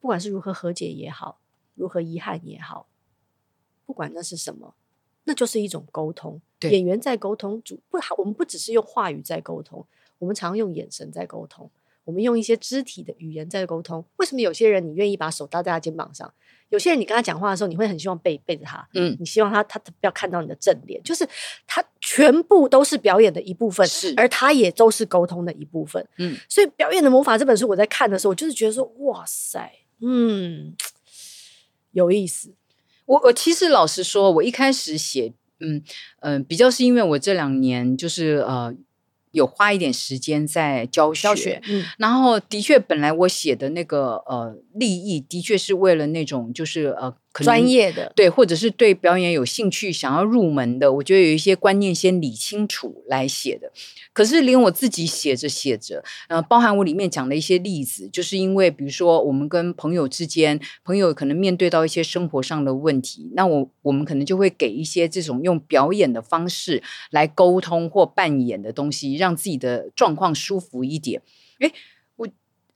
[0.00, 1.42] 不管是如何和解也好，
[1.74, 2.88] 如何遗憾也好，
[3.84, 4.76] 不管那是什么，
[5.24, 6.40] 那就是一种沟通。
[6.58, 9.86] 对演员在沟通，主不，我们不只是用话语在沟通，
[10.18, 11.70] 我们常用眼神在沟通。
[12.04, 14.02] 我们用一些肢体的语言在沟通。
[14.16, 16.32] 为什么有些人你愿意把手搭在他肩膀上？
[16.70, 21.28] 有些人你跟他讲话的时候，你会很希望背背着他，嗯，你希望他他不要看到你的正脸，就是
[21.66, 21.84] 他
[22.14, 26.36] 全部都是表演的一部分，是，而他也都是沟通的一部分，嗯。
[26.48, 30.74] 所以《表演的魔法》这本书我在看的时候，我就是觉得说，哇塞，嗯，
[31.92, 32.54] 有意思。
[33.06, 35.82] 我我其实老实说，我一开始写，嗯
[36.20, 38.74] 嗯、呃，比较是因为我这两年就是呃。
[39.34, 47.16] 有花一点时间在教学，教学嗯、然后的确，本来我写的那个呃利益，的确是为了那种就是呃。
[47.42, 53.72] 专业的对，或者是对表演有兴趣、想要入门的，我觉得有一些观念先理清楚来写的。
[54.12, 71.20] 可是连我自己写着写着，呃，包含我里面讲的一些例子，就是因为比如说我们跟朋友之间，朋友可能面对到一些生活上的问题，那我我们可能就会给一些这种用表演的方式来沟通或扮演的东西，让自己的状况舒服一点。
[71.58, 71.72] 诶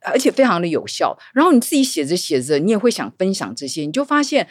[0.03, 4.49] 而且非常的有效，然后你自己写着写着，你也会想分享这些，你就发现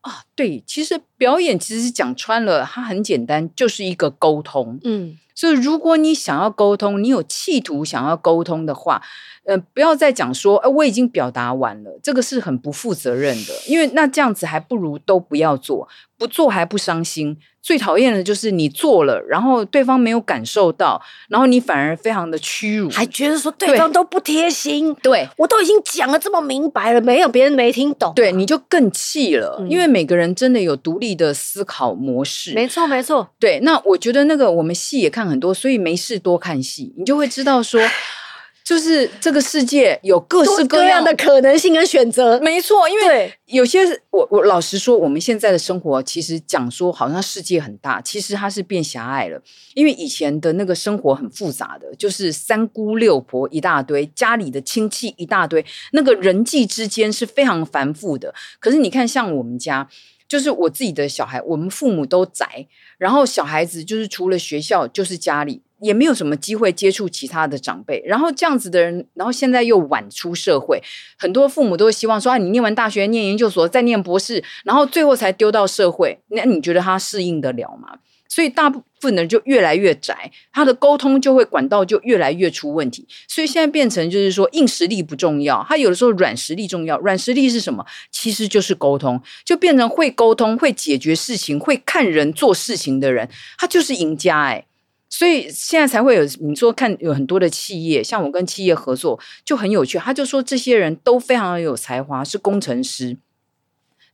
[0.00, 4.78] 啊，对，其实表演其实讲穿了，它很简单，就是一个沟通。
[4.84, 9.02] 嗯，所以如果你想要沟通，你有企图想要沟通的话，
[9.44, 17.38] 呃，不要再讲说，哎，我已经表达完了，这个是很不负责任的，因为那这样子还不如都不要做，不做还不伤心。
[17.62, 24.94] 最讨厌的就是你做了，然后对方没有感受到，然后你反而非常的屈辱，还觉得说对方都不贴心。
[25.02, 29.56] 对，我都已经讲了这么明白了，没有别人没听懂，对，你就更气了。
[29.58, 32.54] 嗯，因为每个人真的有独立的思考模式。
[32.54, 33.28] 没错，没错。
[33.38, 37.80] 对，那我觉得那个我们戏也看很多，所以没事多看戏，你就会知道说。
[38.66, 42.88] 就是这个世界有各式各样，各样的可能性跟选择，没错。
[42.88, 43.78] 因为有些
[44.10, 49.40] 我我老实说，我们现在的生活其实讲说好像世界很大，其实它是变狭隘了。
[49.74, 58.34] 因为以前的那个生活很复杂的，就是三姑六婆一大堆，家里的亲戚一大堆，那个人际之间是非常繁复的。
[58.58, 59.88] 可是你看，像我们家，
[60.28, 62.66] 就是我自己的小孩，我们父母都宅，
[62.98, 65.62] 然后小孩子就是除了学校就是家里。
[65.78, 70.82] 也没有什么机会接触其他的长辈，然后这样子的人，然后现在又晚出社会，
[71.18, 77.98] 很多父母都希望说啊，你念完大学、念研究所、再念博士，然后最后才丢到社会，那你觉得他适应得了吗？
[78.28, 83.06] 所以大部分的人就越来越窄，他的沟通就会管道就越来越出问题。
[83.28, 86.98] 所以现在变成就是说，硬实力不重要，他有的时候软实力重要。
[87.00, 87.84] 软实力是什么？
[88.10, 94.66] 其实就是沟通，就变成会沟通、会解决事情、会看人做事情的人，他就是赢家哎。
[95.08, 99.96] 所以现在才会有你说看有很多的企业，像我跟企业合作就很有趣。
[99.98, 103.16] 他就说这些人都非常的有才华，是工程师，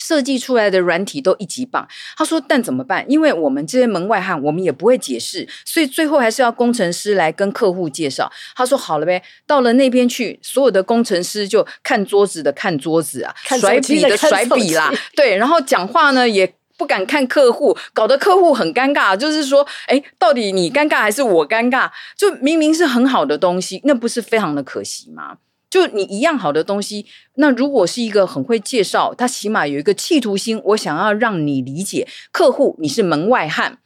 [0.02, 1.86] 设计出来的软体都一级棒。
[2.16, 3.04] 他说但怎么办？
[3.08, 8.30] 因为我们这些门外汉，我们也不会解释，所以最后还是要工程师来跟客户介绍。
[8.56, 16.52] 他说好了呗，到了那边去，所有的工程师就看桌子的看桌子啊，甩笔的甩笔啦，对，然后讲话呢也。
[16.78, 19.16] 不敢看客户，搞得客户很尴尬。
[19.16, 21.88] 就是说，哎，到底你尴尬还是我尴尬？
[22.16, 25.36] 就明明是很好的东西，那不是非常的可惜吗？
[25.72, 27.06] 就你一样好的东西，
[27.36, 33.78] 那如果是一个很会介绍，他起码有一个企图心，我想要让你理解客户，你是门外汉。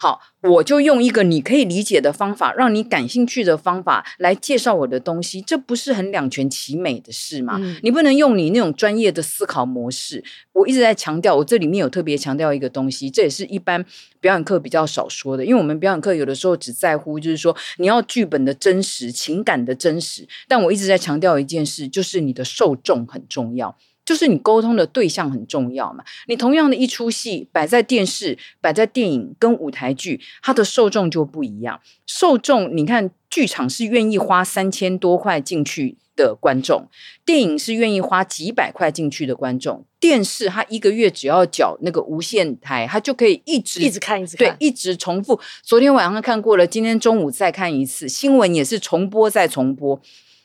[0.00, 7.58] 好，我就用一个你可以理解的方法，让你感兴趣的方法来介绍我的东西，这不是很两全其美的事吗？
[7.60, 10.22] 嗯、你不能用你那种专业的思考模式。
[10.52, 13.84] 我一直在强调，我这里面有特别强调一个东西，这也是一般
[14.20, 23.76] 表演课比较少说的，因为我们表演课有的时候只在乎就是说你要剧本的真实、情感的真实，但我一直在强调一件事，就是你的受众很重要。
[24.08, 26.02] 就是你沟通的对象很重要嘛？
[26.28, 31.78] 你同样的一出戏摆在电视、摆在电影跟舞台剧，它的受众就不一样。
[32.06, 36.88] 受众，你看剧场是愿意花三千多块进去的观众，
[37.26, 45.38] 电影是愿意花几百块进去的观众，电视它一个月只要缴那个无线台，它就可以一直一直看，一直看，对，一直重复。
[45.62, 50.00] 昨天晚上看过了，今天中午再看一次，新闻也是重播再重播，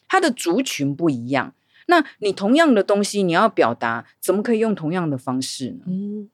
[0.09, 1.53] 它的族群不一样。
[1.87, 5.85] 那你同样的东西，你要表达，怎么可以用同样的方式呢？
[5.87, 6.29] 嗯，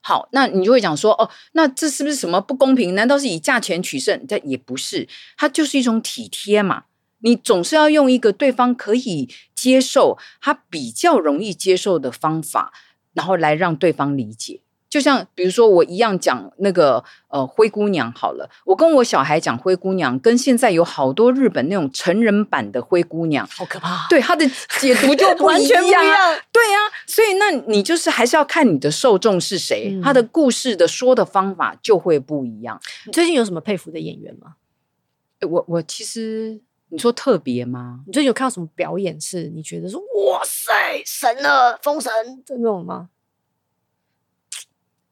[0.00, 2.94] 好，那你就会讲说，哦，那这是不是什么不公平？
[2.94, 4.26] 难道是以价钱取胜？
[4.26, 6.84] 这也不是，它就是一种体贴嘛。
[7.24, 12.72] 你总是要用一个对方可以接受、他比较容易接受的方法，
[13.12, 14.61] 然后来让对方理解。
[14.92, 24.06] 就像比如说我一样讲那个呃灰姑娘好了，我跟我小孩讲灰姑娘，跟现在有好多日本那种成人版的灰姑娘，好可怕。
[24.10, 24.46] 对他的
[24.78, 26.04] 解读就 完全不一样。
[26.52, 32.78] 对呀、啊，所以那你就是还是要看你的受众是谁，他、嗯、的故事的说的方法就会不一样。
[33.06, 34.56] 你最近有什么佩服的演员吗？
[35.48, 38.00] 我我其实你说特别吗？
[38.06, 42.12] 你最近有看到什么表演是你觉得说哇塞神了封神
[42.48, 43.08] 那种吗？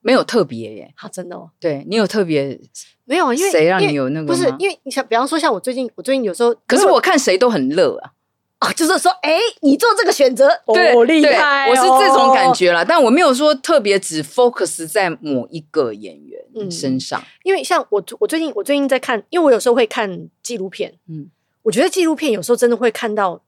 [0.00, 1.50] 没有特别耶，好、啊、真的哦。
[1.58, 2.60] 对你有特别
[3.04, 3.32] 没有？
[3.32, 4.26] 因为谁让你有那个？
[4.26, 8.12] 不是因为你想，比方说像我最近，我最近有时候，可是我看谁都很乐啊。
[8.60, 12.84] 啊，就是说，哎，你做这个选择，对，哦、厉害、哦，我是这种感觉啦。
[12.84, 21.30] 但我没有说特别只 focus 在某一个演员身上，嗯、因为像我，我最近我最近在看，因为我有时候会看纪录片，嗯，
[21.62, 23.42] 我觉得纪录片有时候真的会看到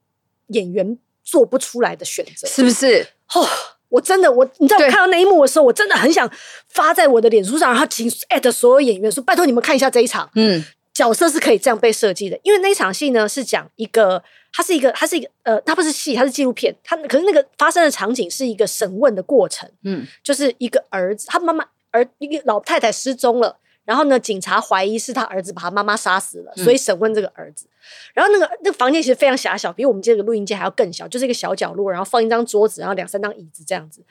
[0.47, 3.07] 演员做不出来的选择，是不是？
[3.35, 3.47] 哦。
[3.93, 6.29] 我真的，我你知道我看到那一幕的时候，我真的很想
[6.71, 12.41] 发在我的脸书上，然后请艾特所有演员说：“拜托你们看一下这一场，嗯，角色是可以这样被设计的。
[12.43, 16.75] 因为那一场戏呢，是讲一个，它是一个，它是一个，呃，它不是戏，它是纪录片。
[16.83, 27.67] 它可是那个发生的场景是一个审问的过程，嗯，就是一个儿子，他妈妈儿一个老太太失踪了。”然后呢，警察怀疑是他儿子把他妈妈杀死了，所以审问这个儿子。
[27.67, 27.75] 嗯、
[28.15, 34.05] 然后那个那个房间其实非常狭小，比我们这个录音间还要更小，就是一个小角落，然后放一张桌子，然后两三张椅子这样子。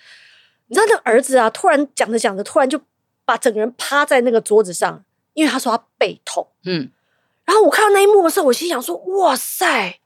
[0.68, 2.82] 你知道那个儿子啊，突然讲着讲着，突然就
[3.24, 5.04] 把整个人趴在那个桌子上，
[5.34, 6.46] 因为他说他背痛。
[6.66, 6.92] 嗯，
[7.46, 10.01] 然后我看到那一幕的时候，我心想说：哇塞！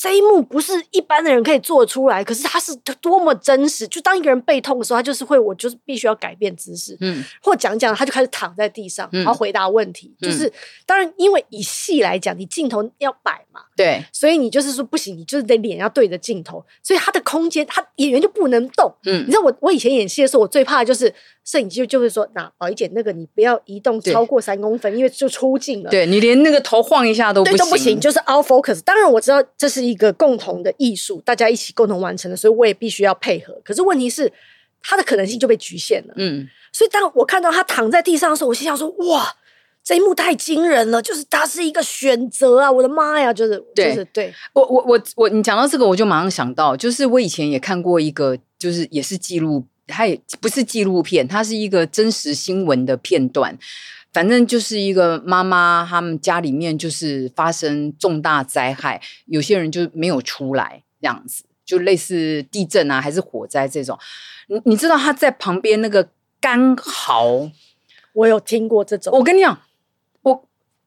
[0.00, 3.84] 这一幕不是一般的人可以做出来，可是他是多么真实。
[3.88, 10.14] 就当一个人背痛的时候，他就是会，我就是必须要改变姿势，嗯，或讲讲，他就开始躺在地上，然后回答问题。
[10.20, 10.52] 嗯、就是
[10.86, 18.94] 当然，因为以戏来讲，你镜头要摆嘛，对，所以你就是说不行，你就是得脸要对着镜头，所以他的空间，他演员就不能动。
[19.06, 21.12] 嗯，你知道我我以前演戏的时候，我最怕的就是
[21.44, 25.90] 摄影机就就会说，那宝仪姐，那个你不要移动超过三公分，因为就出镜了。
[25.90, 28.80] 对，你连那个头晃一下都不行，都不行，就是 out focus。
[28.82, 29.88] 当然我知道这是。
[29.88, 33.58] 一个共同的艺术，大家一起共同完成的，所以我也必须要配合。
[33.64, 34.30] 可是问题是，
[34.82, 36.12] 他的可能性就被局限了。
[36.18, 39.34] 嗯，所以当我看到他躺在地上的时候，我心想说：“哇，
[39.88, 41.00] 这一幕太惊人了！
[41.00, 42.70] 就是它是一个选择啊！
[42.70, 43.32] 我的妈呀！
[43.32, 53.56] 就是对就是对我我我我，你讲到这个，我就马上想到，就是我以前也看过一个，就是也是记录，它也不是纪录片，它是一个真实新闻的片段。”
[54.12, 63.98] 反正就是一个妈妈，他们家里面就是发生重大灾害，有些人就没有出来，这样子就类似地震啊，还是火灾这种。
[64.48, 67.50] 你你知道他在旁边那个干嚎，
[68.12, 69.16] 我有听过这种。
[69.16, 69.58] 我跟你讲，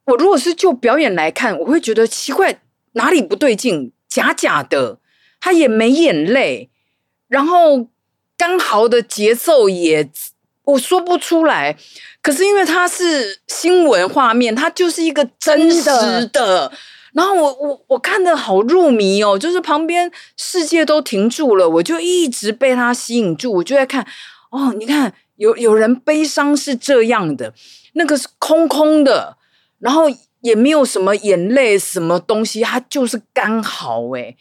[0.06, 2.62] 我我如果是就表演来看，我会觉得奇怪，
[2.94, 3.92] 哪里不对劲？
[4.08, 5.00] 假假的，
[5.40, 6.70] 他也没眼泪，
[7.28, 7.88] 然后
[8.38, 10.10] 刚好的节奏也。
[10.64, 11.76] 我说不出来，
[12.22, 16.28] 可是因为它是新闻画面，它就是一个真实的。
[16.28, 16.72] 的
[17.14, 24.06] 然后我我我看的好入迷哦，就是旁边世界都停住了，我就一直被它吸引住，我就在看。
[24.52, 27.54] 哦，你看，有有人悲伤是这样的，
[27.94, 29.36] 那个是空空的，
[29.82, 30.06] 然后
[30.40, 34.10] 也没有什么眼泪，什么东西，它就是刚好。
[34.16, 34.34] 哎，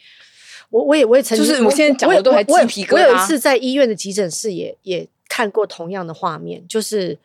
[0.69, 2.93] 我我也我也曾经，就是我现在讲的都还鸡皮疙瘩。
[2.93, 5.09] 我有一次在医院的急诊室也也。
[5.33, 7.17] 看过同样的画面，就是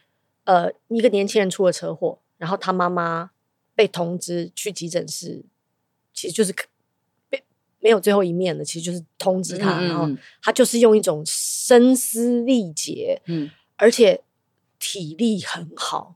[0.45, 3.33] 呃，一个年轻人出了车祸，然后他妈妈
[3.75, 5.43] 被通知去急诊室，
[6.15, 6.55] 其实就是
[7.29, 7.43] 被
[7.81, 10.09] 没有最后一面了，其实就是通知他，然后
[10.41, 14.23] 他就是用一种声嘶力竭，嗯，而且
[14.79, 16.15] 体力很好、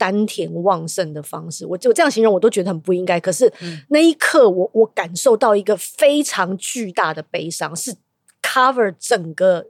[0.00, 3.20] 丹田旺盛的方式，我就这样形容，我都觉得很不应该。
[3.20, 3.52] 可是
[3.90, 7.94] 那一刻我，我我感受到一个非常巨大的悲伤，是
[8.40, 9.66] cover 整个。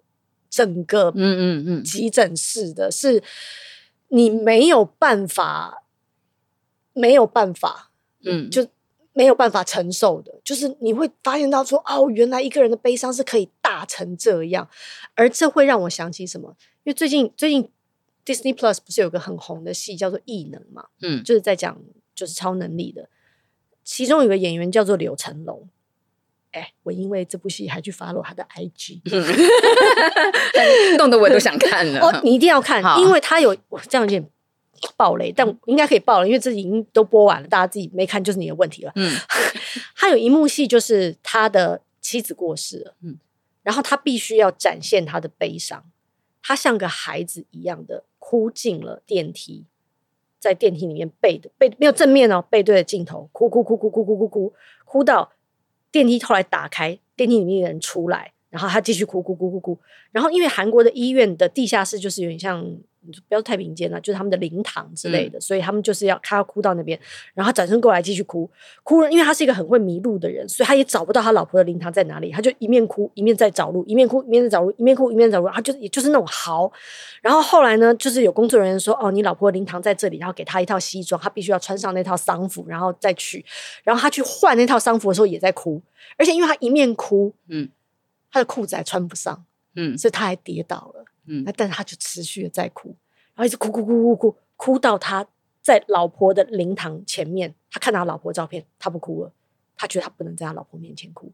[0.53, 3.23] 整个嗯嗯嗯急诊室的是
[4.09, 5.85] 你没有办法，
[6.93, 7.93] 没有办法，
[8.25, 8.67] 嗯，就
[9.13, 10.41] 没有办法承受的。
[10.43, 14.69] 就是你会发现到说，哦，原来一个人的悲伤是可以大成这样，
[15.15, 16.57] 而这会让我想起什么？
[16.83, 17.71] 因为最近最近
[18.31, 21.77] Disney Plus 不是有个很红的戏叫做《异能》嘛，嗯，就是在讲
[22.15, 23.09] 就是超能力的，
[23.83, 25.69] 其中有个演员叫做柳成龙。
[26.53, 29.01] 哎、欸，我因为这部戏还去 follow 他的 IG，
[30.99, 32.01] 弄得我都想看了。
[32.03, 34.29] 哦，你一定要看，因为他有我这样有点
[34.97, 38.91] 暴雷，但应该可以爆了，因为这已经都播完了，大家自己没看就是你的问题了。
[38.97, 39.17] 嗯，
[39.95, 43.17] 他有一幕戏就是他的妻子过世了，嗯，
[43.63, 45.85] 然后他必须要展现他的悲伤，
[46.43, 49.65] 他像个孩子一样的哭进了电梯，
[50.39, 54.53] 在电梯里面背的背没有正面哦，背对着镜头哭哭哭哭哭哭哭哭
[54.85, 55.33] 哭到。
[55.91, 59.79] 电梯后来打开，电梯里面的人出来，然后他继续哭哭哭哭哭，
[60.13, 62.65] 然后因为韩国的医院的地下室就是有点像。
[63.29, 66.99] 不要太平间了，就是他们的灵堂之类的，嗯、所以他们就是要他要哭到那边，
[67.35, 68.49] 然后转身过来继续哭，
[68.83, 76.71] 哭了，因为他是一个很会迷路的人，所以他也找不到他老婆的灵堂在哪里，他就一面哭一面在找路，一面哭一面在找路，一面哭一面在找路，他就也就是那种嚎。
[77.23, 83.45] 然后后来呢，就是有工作人员说，哦，你老婆的灵堂在这里，然后给他一套西装，他必须要穿上那套丧服，然后再去，
[83.83, 85.81] 然后他去换那套丧服的时候也在哭，
[86.19, 87.69] 而且因为他一面哭，嗯，
[88.31, 89.45] 他的裤子还穿不上，
[89.75, 91.00] 嗯，所以他还跌倒了。
[91.31, 92.89] 嗯，但是他就持续的在哭，
[93.35, 95.25] 然后一直哭哭哭哭哭，哭到他
[95.63, 99.33] 在老婆的灵堂前面，他看到他老婆照片，他不哭了，
[99.77, 101.33] 他觉得他不能在他老婆面前哭。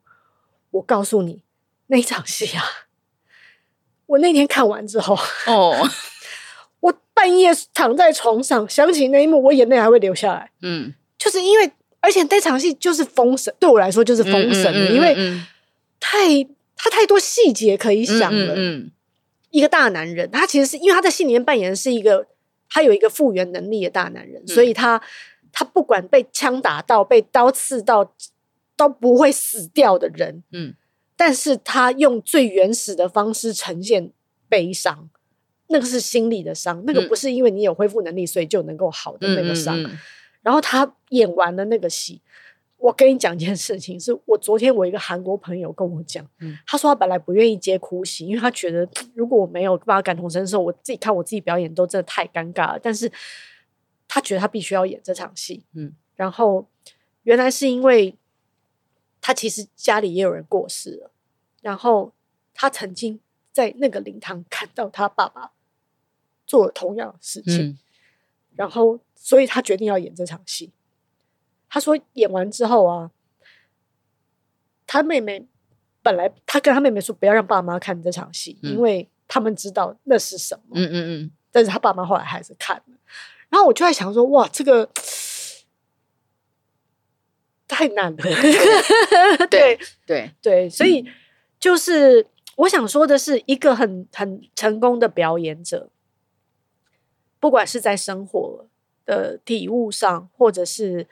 [0.73, 1.43] 我告诉你，
[1.87, 2.63] 那一场戏啊，
[4.05, 5.17] 我那天看完之后，
[5.47, 5.89] 哦，
[6.81, 10.51] 我半夜躺在床上，想起那一幕，我眼泪还会流下来。
[10.61, 15.41] 嗯，就是因为，而且那场戏就是封神，对我来说就是封神，嗯嗯嗯嗯，因为
[15.99, 16.19] 太
[16.77, 18.55] 他太多细节可以想了。
[18.55, 18.93] 嗯，嗯，嗯。
[19.57, 22.27] 一个大男人，他其实是因为他在戏里面扮演的是一个
[22.69, 25.01] 他有一个复原能力的大男人，嗯、所以他
[25.51, 28.13] 他不管被枪打到、被刀刺到
[28.77, 30.43] 都不会死掉的人。
[30.53, 30.75] 嗯，
[31.17, 34.13] 但是他用最原始的方式呈现
[34.47, 35.09] 悲伤，
[35.69, 39.81] 那个是心理的伤，那个不是因为你有恢复能力所以就能够好的那个伤。
[39.81, 39.99] 嗯嗯嗯、
[40.43, 42.21] 然后他演完了那个戏。
[42.87, 52.79] 我跟你讲一件事情，是我昨天我一个韩国朋友跟我讲，嗯、他说他本来不愿意接哭戏，因为他觉得如果我没有办法感同身受，我自己看我自己表演都真的太尴尬了。
[52.81, 53.11] 但是
[54.07, 56.69] 他觉得他必须要演这场戏，嗯，然后
[57.25, 58.17] 原来是因为
[59.21, 61.11] 他其实家里也有人过世了，
[61.63, 62.13] 然后
[62.55, 63.19] 他曾经
[63.51, 65.51] 在那个灵堂看到他爸爸
[66.47, 67.79] 做了同样的事情，嗯、
[68.55, 70.71] 然后所以他决定要演这场戏。
[71.69, 73.11] 他说演完之后啊，
[74.87, 75.47] 他妹妹
[76.01, 80.63] 本来他跟他妹妹说不要让爸妈看这场戏，嗯、因为他们知道那是什么。
[80.75, 81.31] 嗯嗯嗯。
[81.51, 82.97] 但是他爸妈后来还是看了。
[83.49, 84.89] 然后我就在想说，哇，这个
[87.67, 88.17] 太难了。
[89.49, 91.05] 对对对，对，所以
[91.59, 95.91] 就是我想说的是，一个很很成功的表演者，
[97.41, 98.67] 不管是在生活
[99.05, 101.09] 的体悟上，或者是。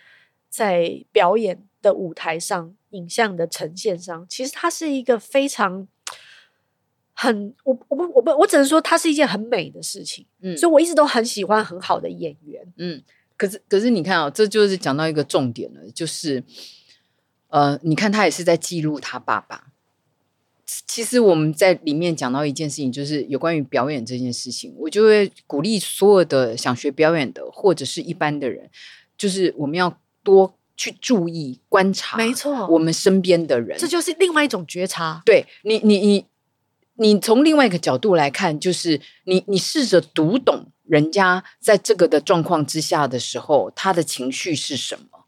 [0.55, 5.89] 在表演的舞台上，影像的呈现上，其实它是一个非常
[7.13, 10.25] 很我我不我不我只能说，它是一件很美的事情。
[10.43, 12.73] 嗯，所以我一直都很喜欢很好的演员。
[12.77, 13.03] 嗯，
[13.37, 16.45] 可是可是你看啊、哦，这就是讲到一个重点了，就是
[17.49, 19.73] 呃，你看他也是在记录他爸爸。
[20.87, 28.71] 其实我们在里面讲到一件事情，就是有关于表演这件事情，我就会鼓励所有的想学表演的或者是一般的人，
[29.19, 29.99] 就是我们要。
[30.25, 35.23] 多去注意观察，没错，我们身边的人，这就是另外一种觉察。
[35.25, 36.27] 对你，你，你，
[36.97, 45.27] 你从另外一个角度来看，就是你，你试着读懂人家在这个的状况之下的时候，他的情绪是什么，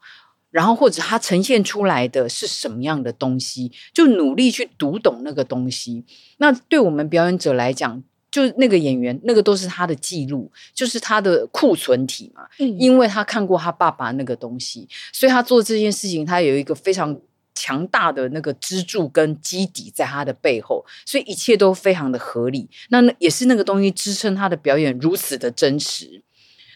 [0.50, 6.04] 然后或者他呈现出来的是什么样的东西，就努力去读懂那个东西。
[6.38, 8.02] 那对我们表演者来讲，
[8.36, 12.42] 就那个演员，那个都是他的记录，就是他的库存体嘛。
[12.58, 17.18] 嗯，因为他看过他爸爸那个东西，所以他做这件事情，他有一个非常
[17.54, 22.68] 强大的那个支柱跟基底在他的背后，所以一切都非常的合理。
[22.90, 26.22] 那那也是那个东西支撑他的表演如此的真实。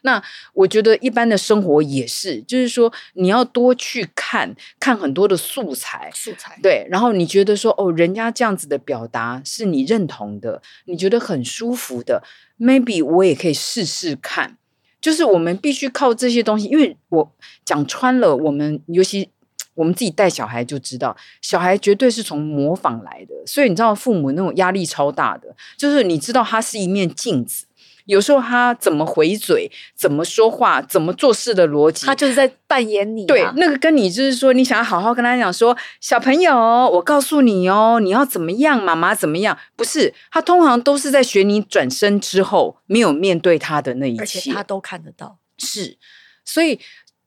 [0.03, 0.23] 那
[0.55, 12.23] 我觉得一般的生活也是，就是说你要多去看看很多的素材，素材对，然后你觉得说哦，人家这样子的表达是你认同的，你觉得很舒服的
[12.59, 14.57] ，maybe 我也可以试试看。
[15.01, 17.33] 就是我们必须靠这些东西，因为我
[17.65, 19.31] 讲穿了，我们尤其
[19.73, 27.65] 我们自己带小孩就知道，小孩绝对是从模仿来的，所以你知道父母那种压力超大的，就是你知道他是一面镜子。
[28.07, 33.27] 有时候他怎么回嘴，怎么说话，怎么做事的逻辑，他就是在扮演你啊。
[33.27, 39.57] 对，那个跟你就是说，你想要好好跟他讲说，小朋友，我告诉你哦，你要怎么样，妈妈怎么样？
[39.77, 45.39] 不是，他通常都是在学你转身之后没有面对他的那一切，而且他都看得到。
[45.59, 45.97] 是，
[46.45, 46.79] 所以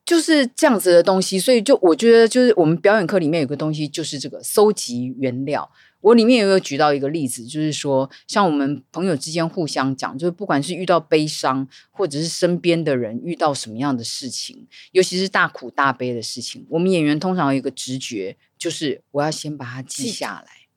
[0.06, 1.40] 就是这样子的东西。
[1.40, 5.70] 所以就我觉得，就是我们表演课里面有个东西，就是这个搜集原料。
[6.04, 20.68] 我里面也有举到一个例子，就是说，像我们朋友之间互相讲，就是不管是遇到悲伤，或者是身边的人遇到什么样的事情，尤其是大苦大悲的事情，我们演员通常有一个直觉，就是我要先把它记下来。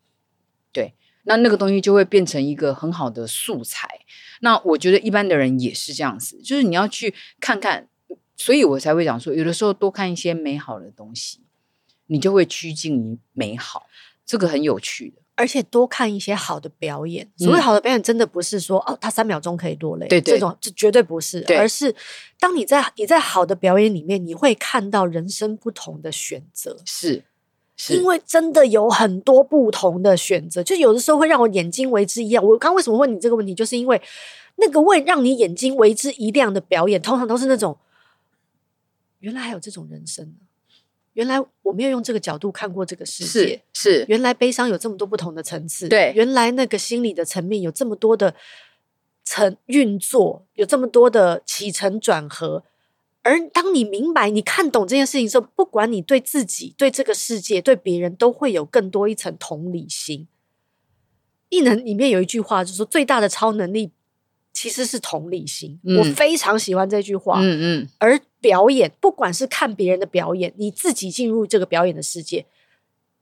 [0.71, 3.89] 对，那那个东西就会变成一个很好的素材。
[4.43, 7.89] 那我觉得一般的人也是这样子，就是你要去看看，
[8.37, 11.41] 所以我才会讲说，有的时候多看一些美好的东西，
[12.07, 13.89] 你就会趋近于美好。
[14.27, 17.31] 这个很有趣的，而且多看一些好的表演。
[17.37, 21.95] 所谓好的表演，真的不是说、嗯、哦，他三秒钟可以落泪，对对，这种这绝对不是，而是
[22.39, 26.77] 当你在你在好的表演里面，你会看到人生不同的选择。
[26.85, 27.25] 是。
[27.79, 32.43] 是因为真的有很多不同的选择，就有的时候会让我眼睛为之一亮。
[32.43, 34.01] 我刚刚为什么问你这个问题，就是因为
[34.55, 37.77] 那个为让你眼睛为之一亮的表演，通常都是那种
[39.19, 40.35] 原来还有这种人生，
[41.17, 48.35] 原来我没有用这个角度看过这个世界，是，是原来悲伤有这么多不同的层次，对，原来那个心理的层面有这么多的
[49.25, 52.65] 层运作，有这么多的起承转合。
[53.23, 60.29] 而当你明白、你看懂这件事情之后，不管你对自己、对这个世界、对别人，都会有更多一层同理心。
[61.49, 63.91] 异能里面有一句话，就是说最大的超能力
[64.53, 65.81] 其实是同理心。
[65.83, 67.41] 嗯、我非常喜欢这句话。
[67.41, 67.89] 嗯嗯。
[67.99, 72.47] 而表演，不管是看别人的表演，你自己进入这个表演的世界，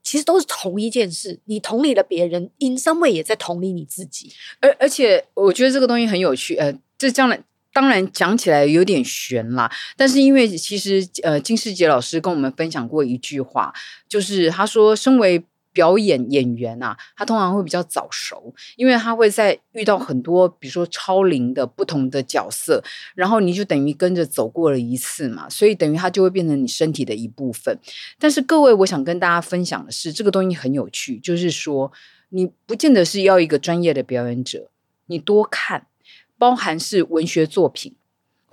[0.03, 1.39] 其实都是同一件事。
[1.45, 4.31] 你同理了别人，in some way 也在同理你自己。
[4.59, 6.55] 而而且，我觉得这个东西很有趣。
[6.57, 7.41] 呃，这将来。
[7.73, 13.73] 当然讲起来有点悬啦，但是因为其实呃金世杰老师跟我们分享过一句话，
[14.07, 15.43] 就是他说，身为
[15.75, 22.81] 表演演员啊，他通常会比较早熟，因为他会在遇到很多比如说超龄的不同的角色，
[23.13, 27.77] 然后你就等于跟着走过了一次嘛，所以等于他就会变成你身体的一部分。
[28.17, 31.91] 但是各位，我想跟大家分享的是，这个东西很有趣，就是说
[32.29, 34.69] 你不见得是要一个专业的表演者，
[35.07, 35.87] 你多看。
[36.37, 37.95] 包含是文学作品，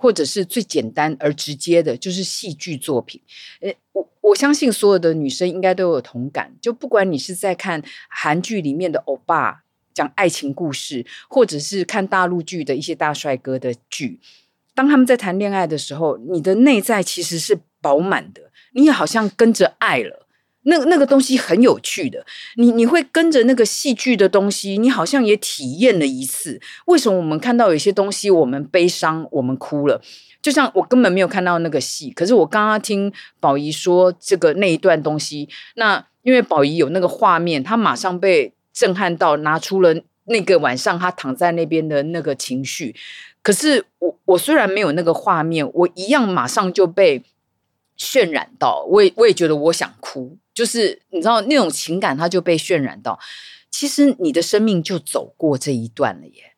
[0.03, 3.21] 或者是最简单而直接的，就是戏剧作品。
[3.61, 6.53] 诶，我我相信所有的女生应该都有同感。
[6.59, 14.19] 就不管你是在看韩剧里面的欧巴讲爱情故事，或者是看大陆剧的一些大帅哥的剧，
[14.75, 20.22] 当他们在谈恋爱的时候，你的内在其实是饱满的，你也好像跟着爱了。
[20.63, 26.59] 那那个东西很有趣的，你你会跟着那个戏剧的东西，你好像也体验了一次。
[26.85, 30.01] 为什么我们看到有些东西，我们悲伤，我们哭了？
[30.41, 39.95] 就像我根本没有看到那个戏，可是我刚刚听宝仪说这个那一段东西，那因为宝仪有那个画面，他马上被震撼到，拿出了
[40.25, 42.95] 那个晚上他躺在那边的那个情绪。
[43.41, 47.23] 可是我我虽然没有那个画面，我一样马上就被
[47.97, 50.37] 渲染到，我也我也觉得我想哭。
[50.53, 53.19] 就是你知道那种情感，它就被渲染到。
[53.71, 56.53] 其实你的生命就走过这一段了耶，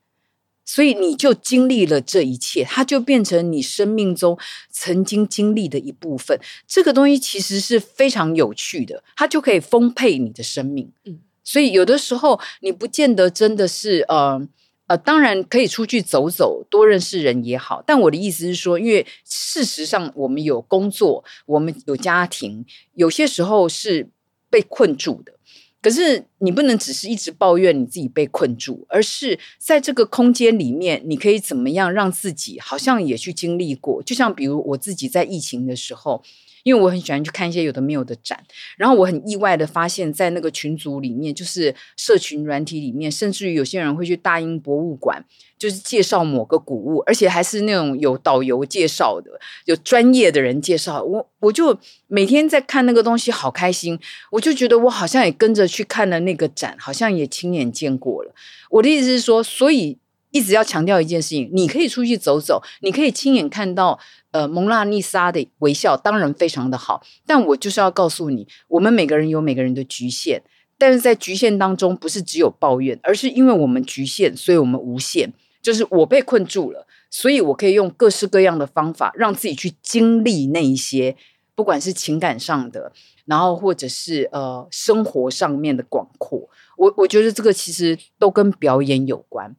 [0.65, 4.37] 所以你就经历了这一切，它就变成你生命中
[4.69, 6.39] 曾经经历的一部分。
[6.67, 10.91] 这个东西其实是非常有趣的，它就可以丰沛你的生命。
[11.05, 14.47] 嗯，所以有的时候你不见得真的是呃。
[14.87, 17.83] 呃，当然可以出去走走，多认识人也好。
[17.85, 24.09] 但我的意思是说，因为事实上我们有工作，我们有家庭，有些时候是
[24.49, 25.33] 被困住的。
[25.81, 34.03] 可是你不能只是一直抱怨你自己被困住，而是在这个空间里面，你可以怎么样让自己好像也去经历过。
[34.03, 36.23] 就像比如我自己在疫情的时候。
[36.65, 38.43] 因为我很喜欢去看一些有的没有的展，
[38.75, 45.23] 然后我很意外的发现，在那个群组里面，就是社群软体里面，甚至于有些人会去大英博物馆，
[45.59, 49.29] 就是介绍某个古物，而且还是那种有导游介绍的，
[49.65, 51.03] 有专业的人介绍。
[51.03, 53.99] 我我就每天在看那个东西，好开心，
[54.31, 58.33] 我就觉得我好像也跟着去看了那个展，好像也亲眼见过了。
[58.71, 59.99] 我的意思是说，所以
[60.35, 63.97] 一直要强调一件事情：你可以出去走走，你可以亲眼看到。
[64.35, 70.41] 呃，蒙娜丽莎的微笑当然非常的好，但我就是要告诉你，我们每个人有每个人的局限，
[70.77, 75.31] 但是在局限当中，不是只有抱怨，而是因为我们局限，所以我们无限。
[75.61, 81.15] 就是我被困住了，所以我可以用各式各样的方法，让自己去经历那一些，
[81.55, 82.91] 不管是情感上的，
[83.23, 86.49] 然后或者是呃生活上面的广阔。
[86.75, 89.55] 我我觉得这个其实都跟表演有关，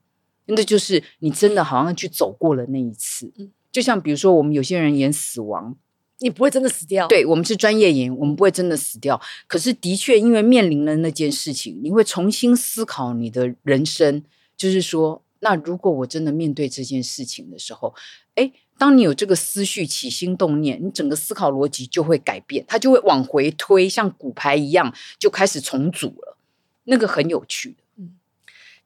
[0.47, 3.33] 那就是你真的好像去走过了那一次。
[3.73, 5.77] 就像比如说，我们有些人演死亡，
[6.21, 7.07] 你不会真的死掉。
[7.09, 9.21] 对，我们是专业演员，我们不会真的死掉。
[9.47, 14.23] 可是的确，因为面临了那件事情，你会重新思考你的人生。
[14.57, 17.95] 就是说，那如果我真的面对这件事情的时候，
[18.37, 26.39] 哎，当你有这个思绪起心动念，你整个思考逻辑就会改变，它就会往回推，像骨牌一样就开始重组了。
[26.85, 27.77] 那个很有趣。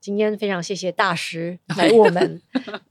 [0.01, 2.41] 今天非常谢谢大师 来我们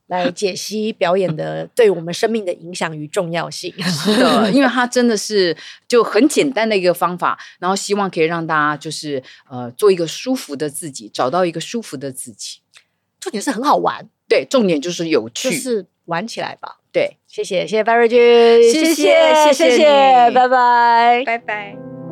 [0.08, 3.74] 来解析表演的对我们生命的影响与重要性。
[3.82, 5.56] 是的，因为它真的是
[5.88, 12.60] 就很简单的一个方法，然后希望可以让大家就是呃做一个舒服的自己，找到一个舒服的自己。
[13.20, 16.78] 重点是很好玩，对，重点就是有趣，就是玩起来吧。
[16.92, 18.18] 对，谢谢谢谢白瑞君，
[18.72, 22.09] 谢谢谢谢，谢谢，拜拜，拜拜。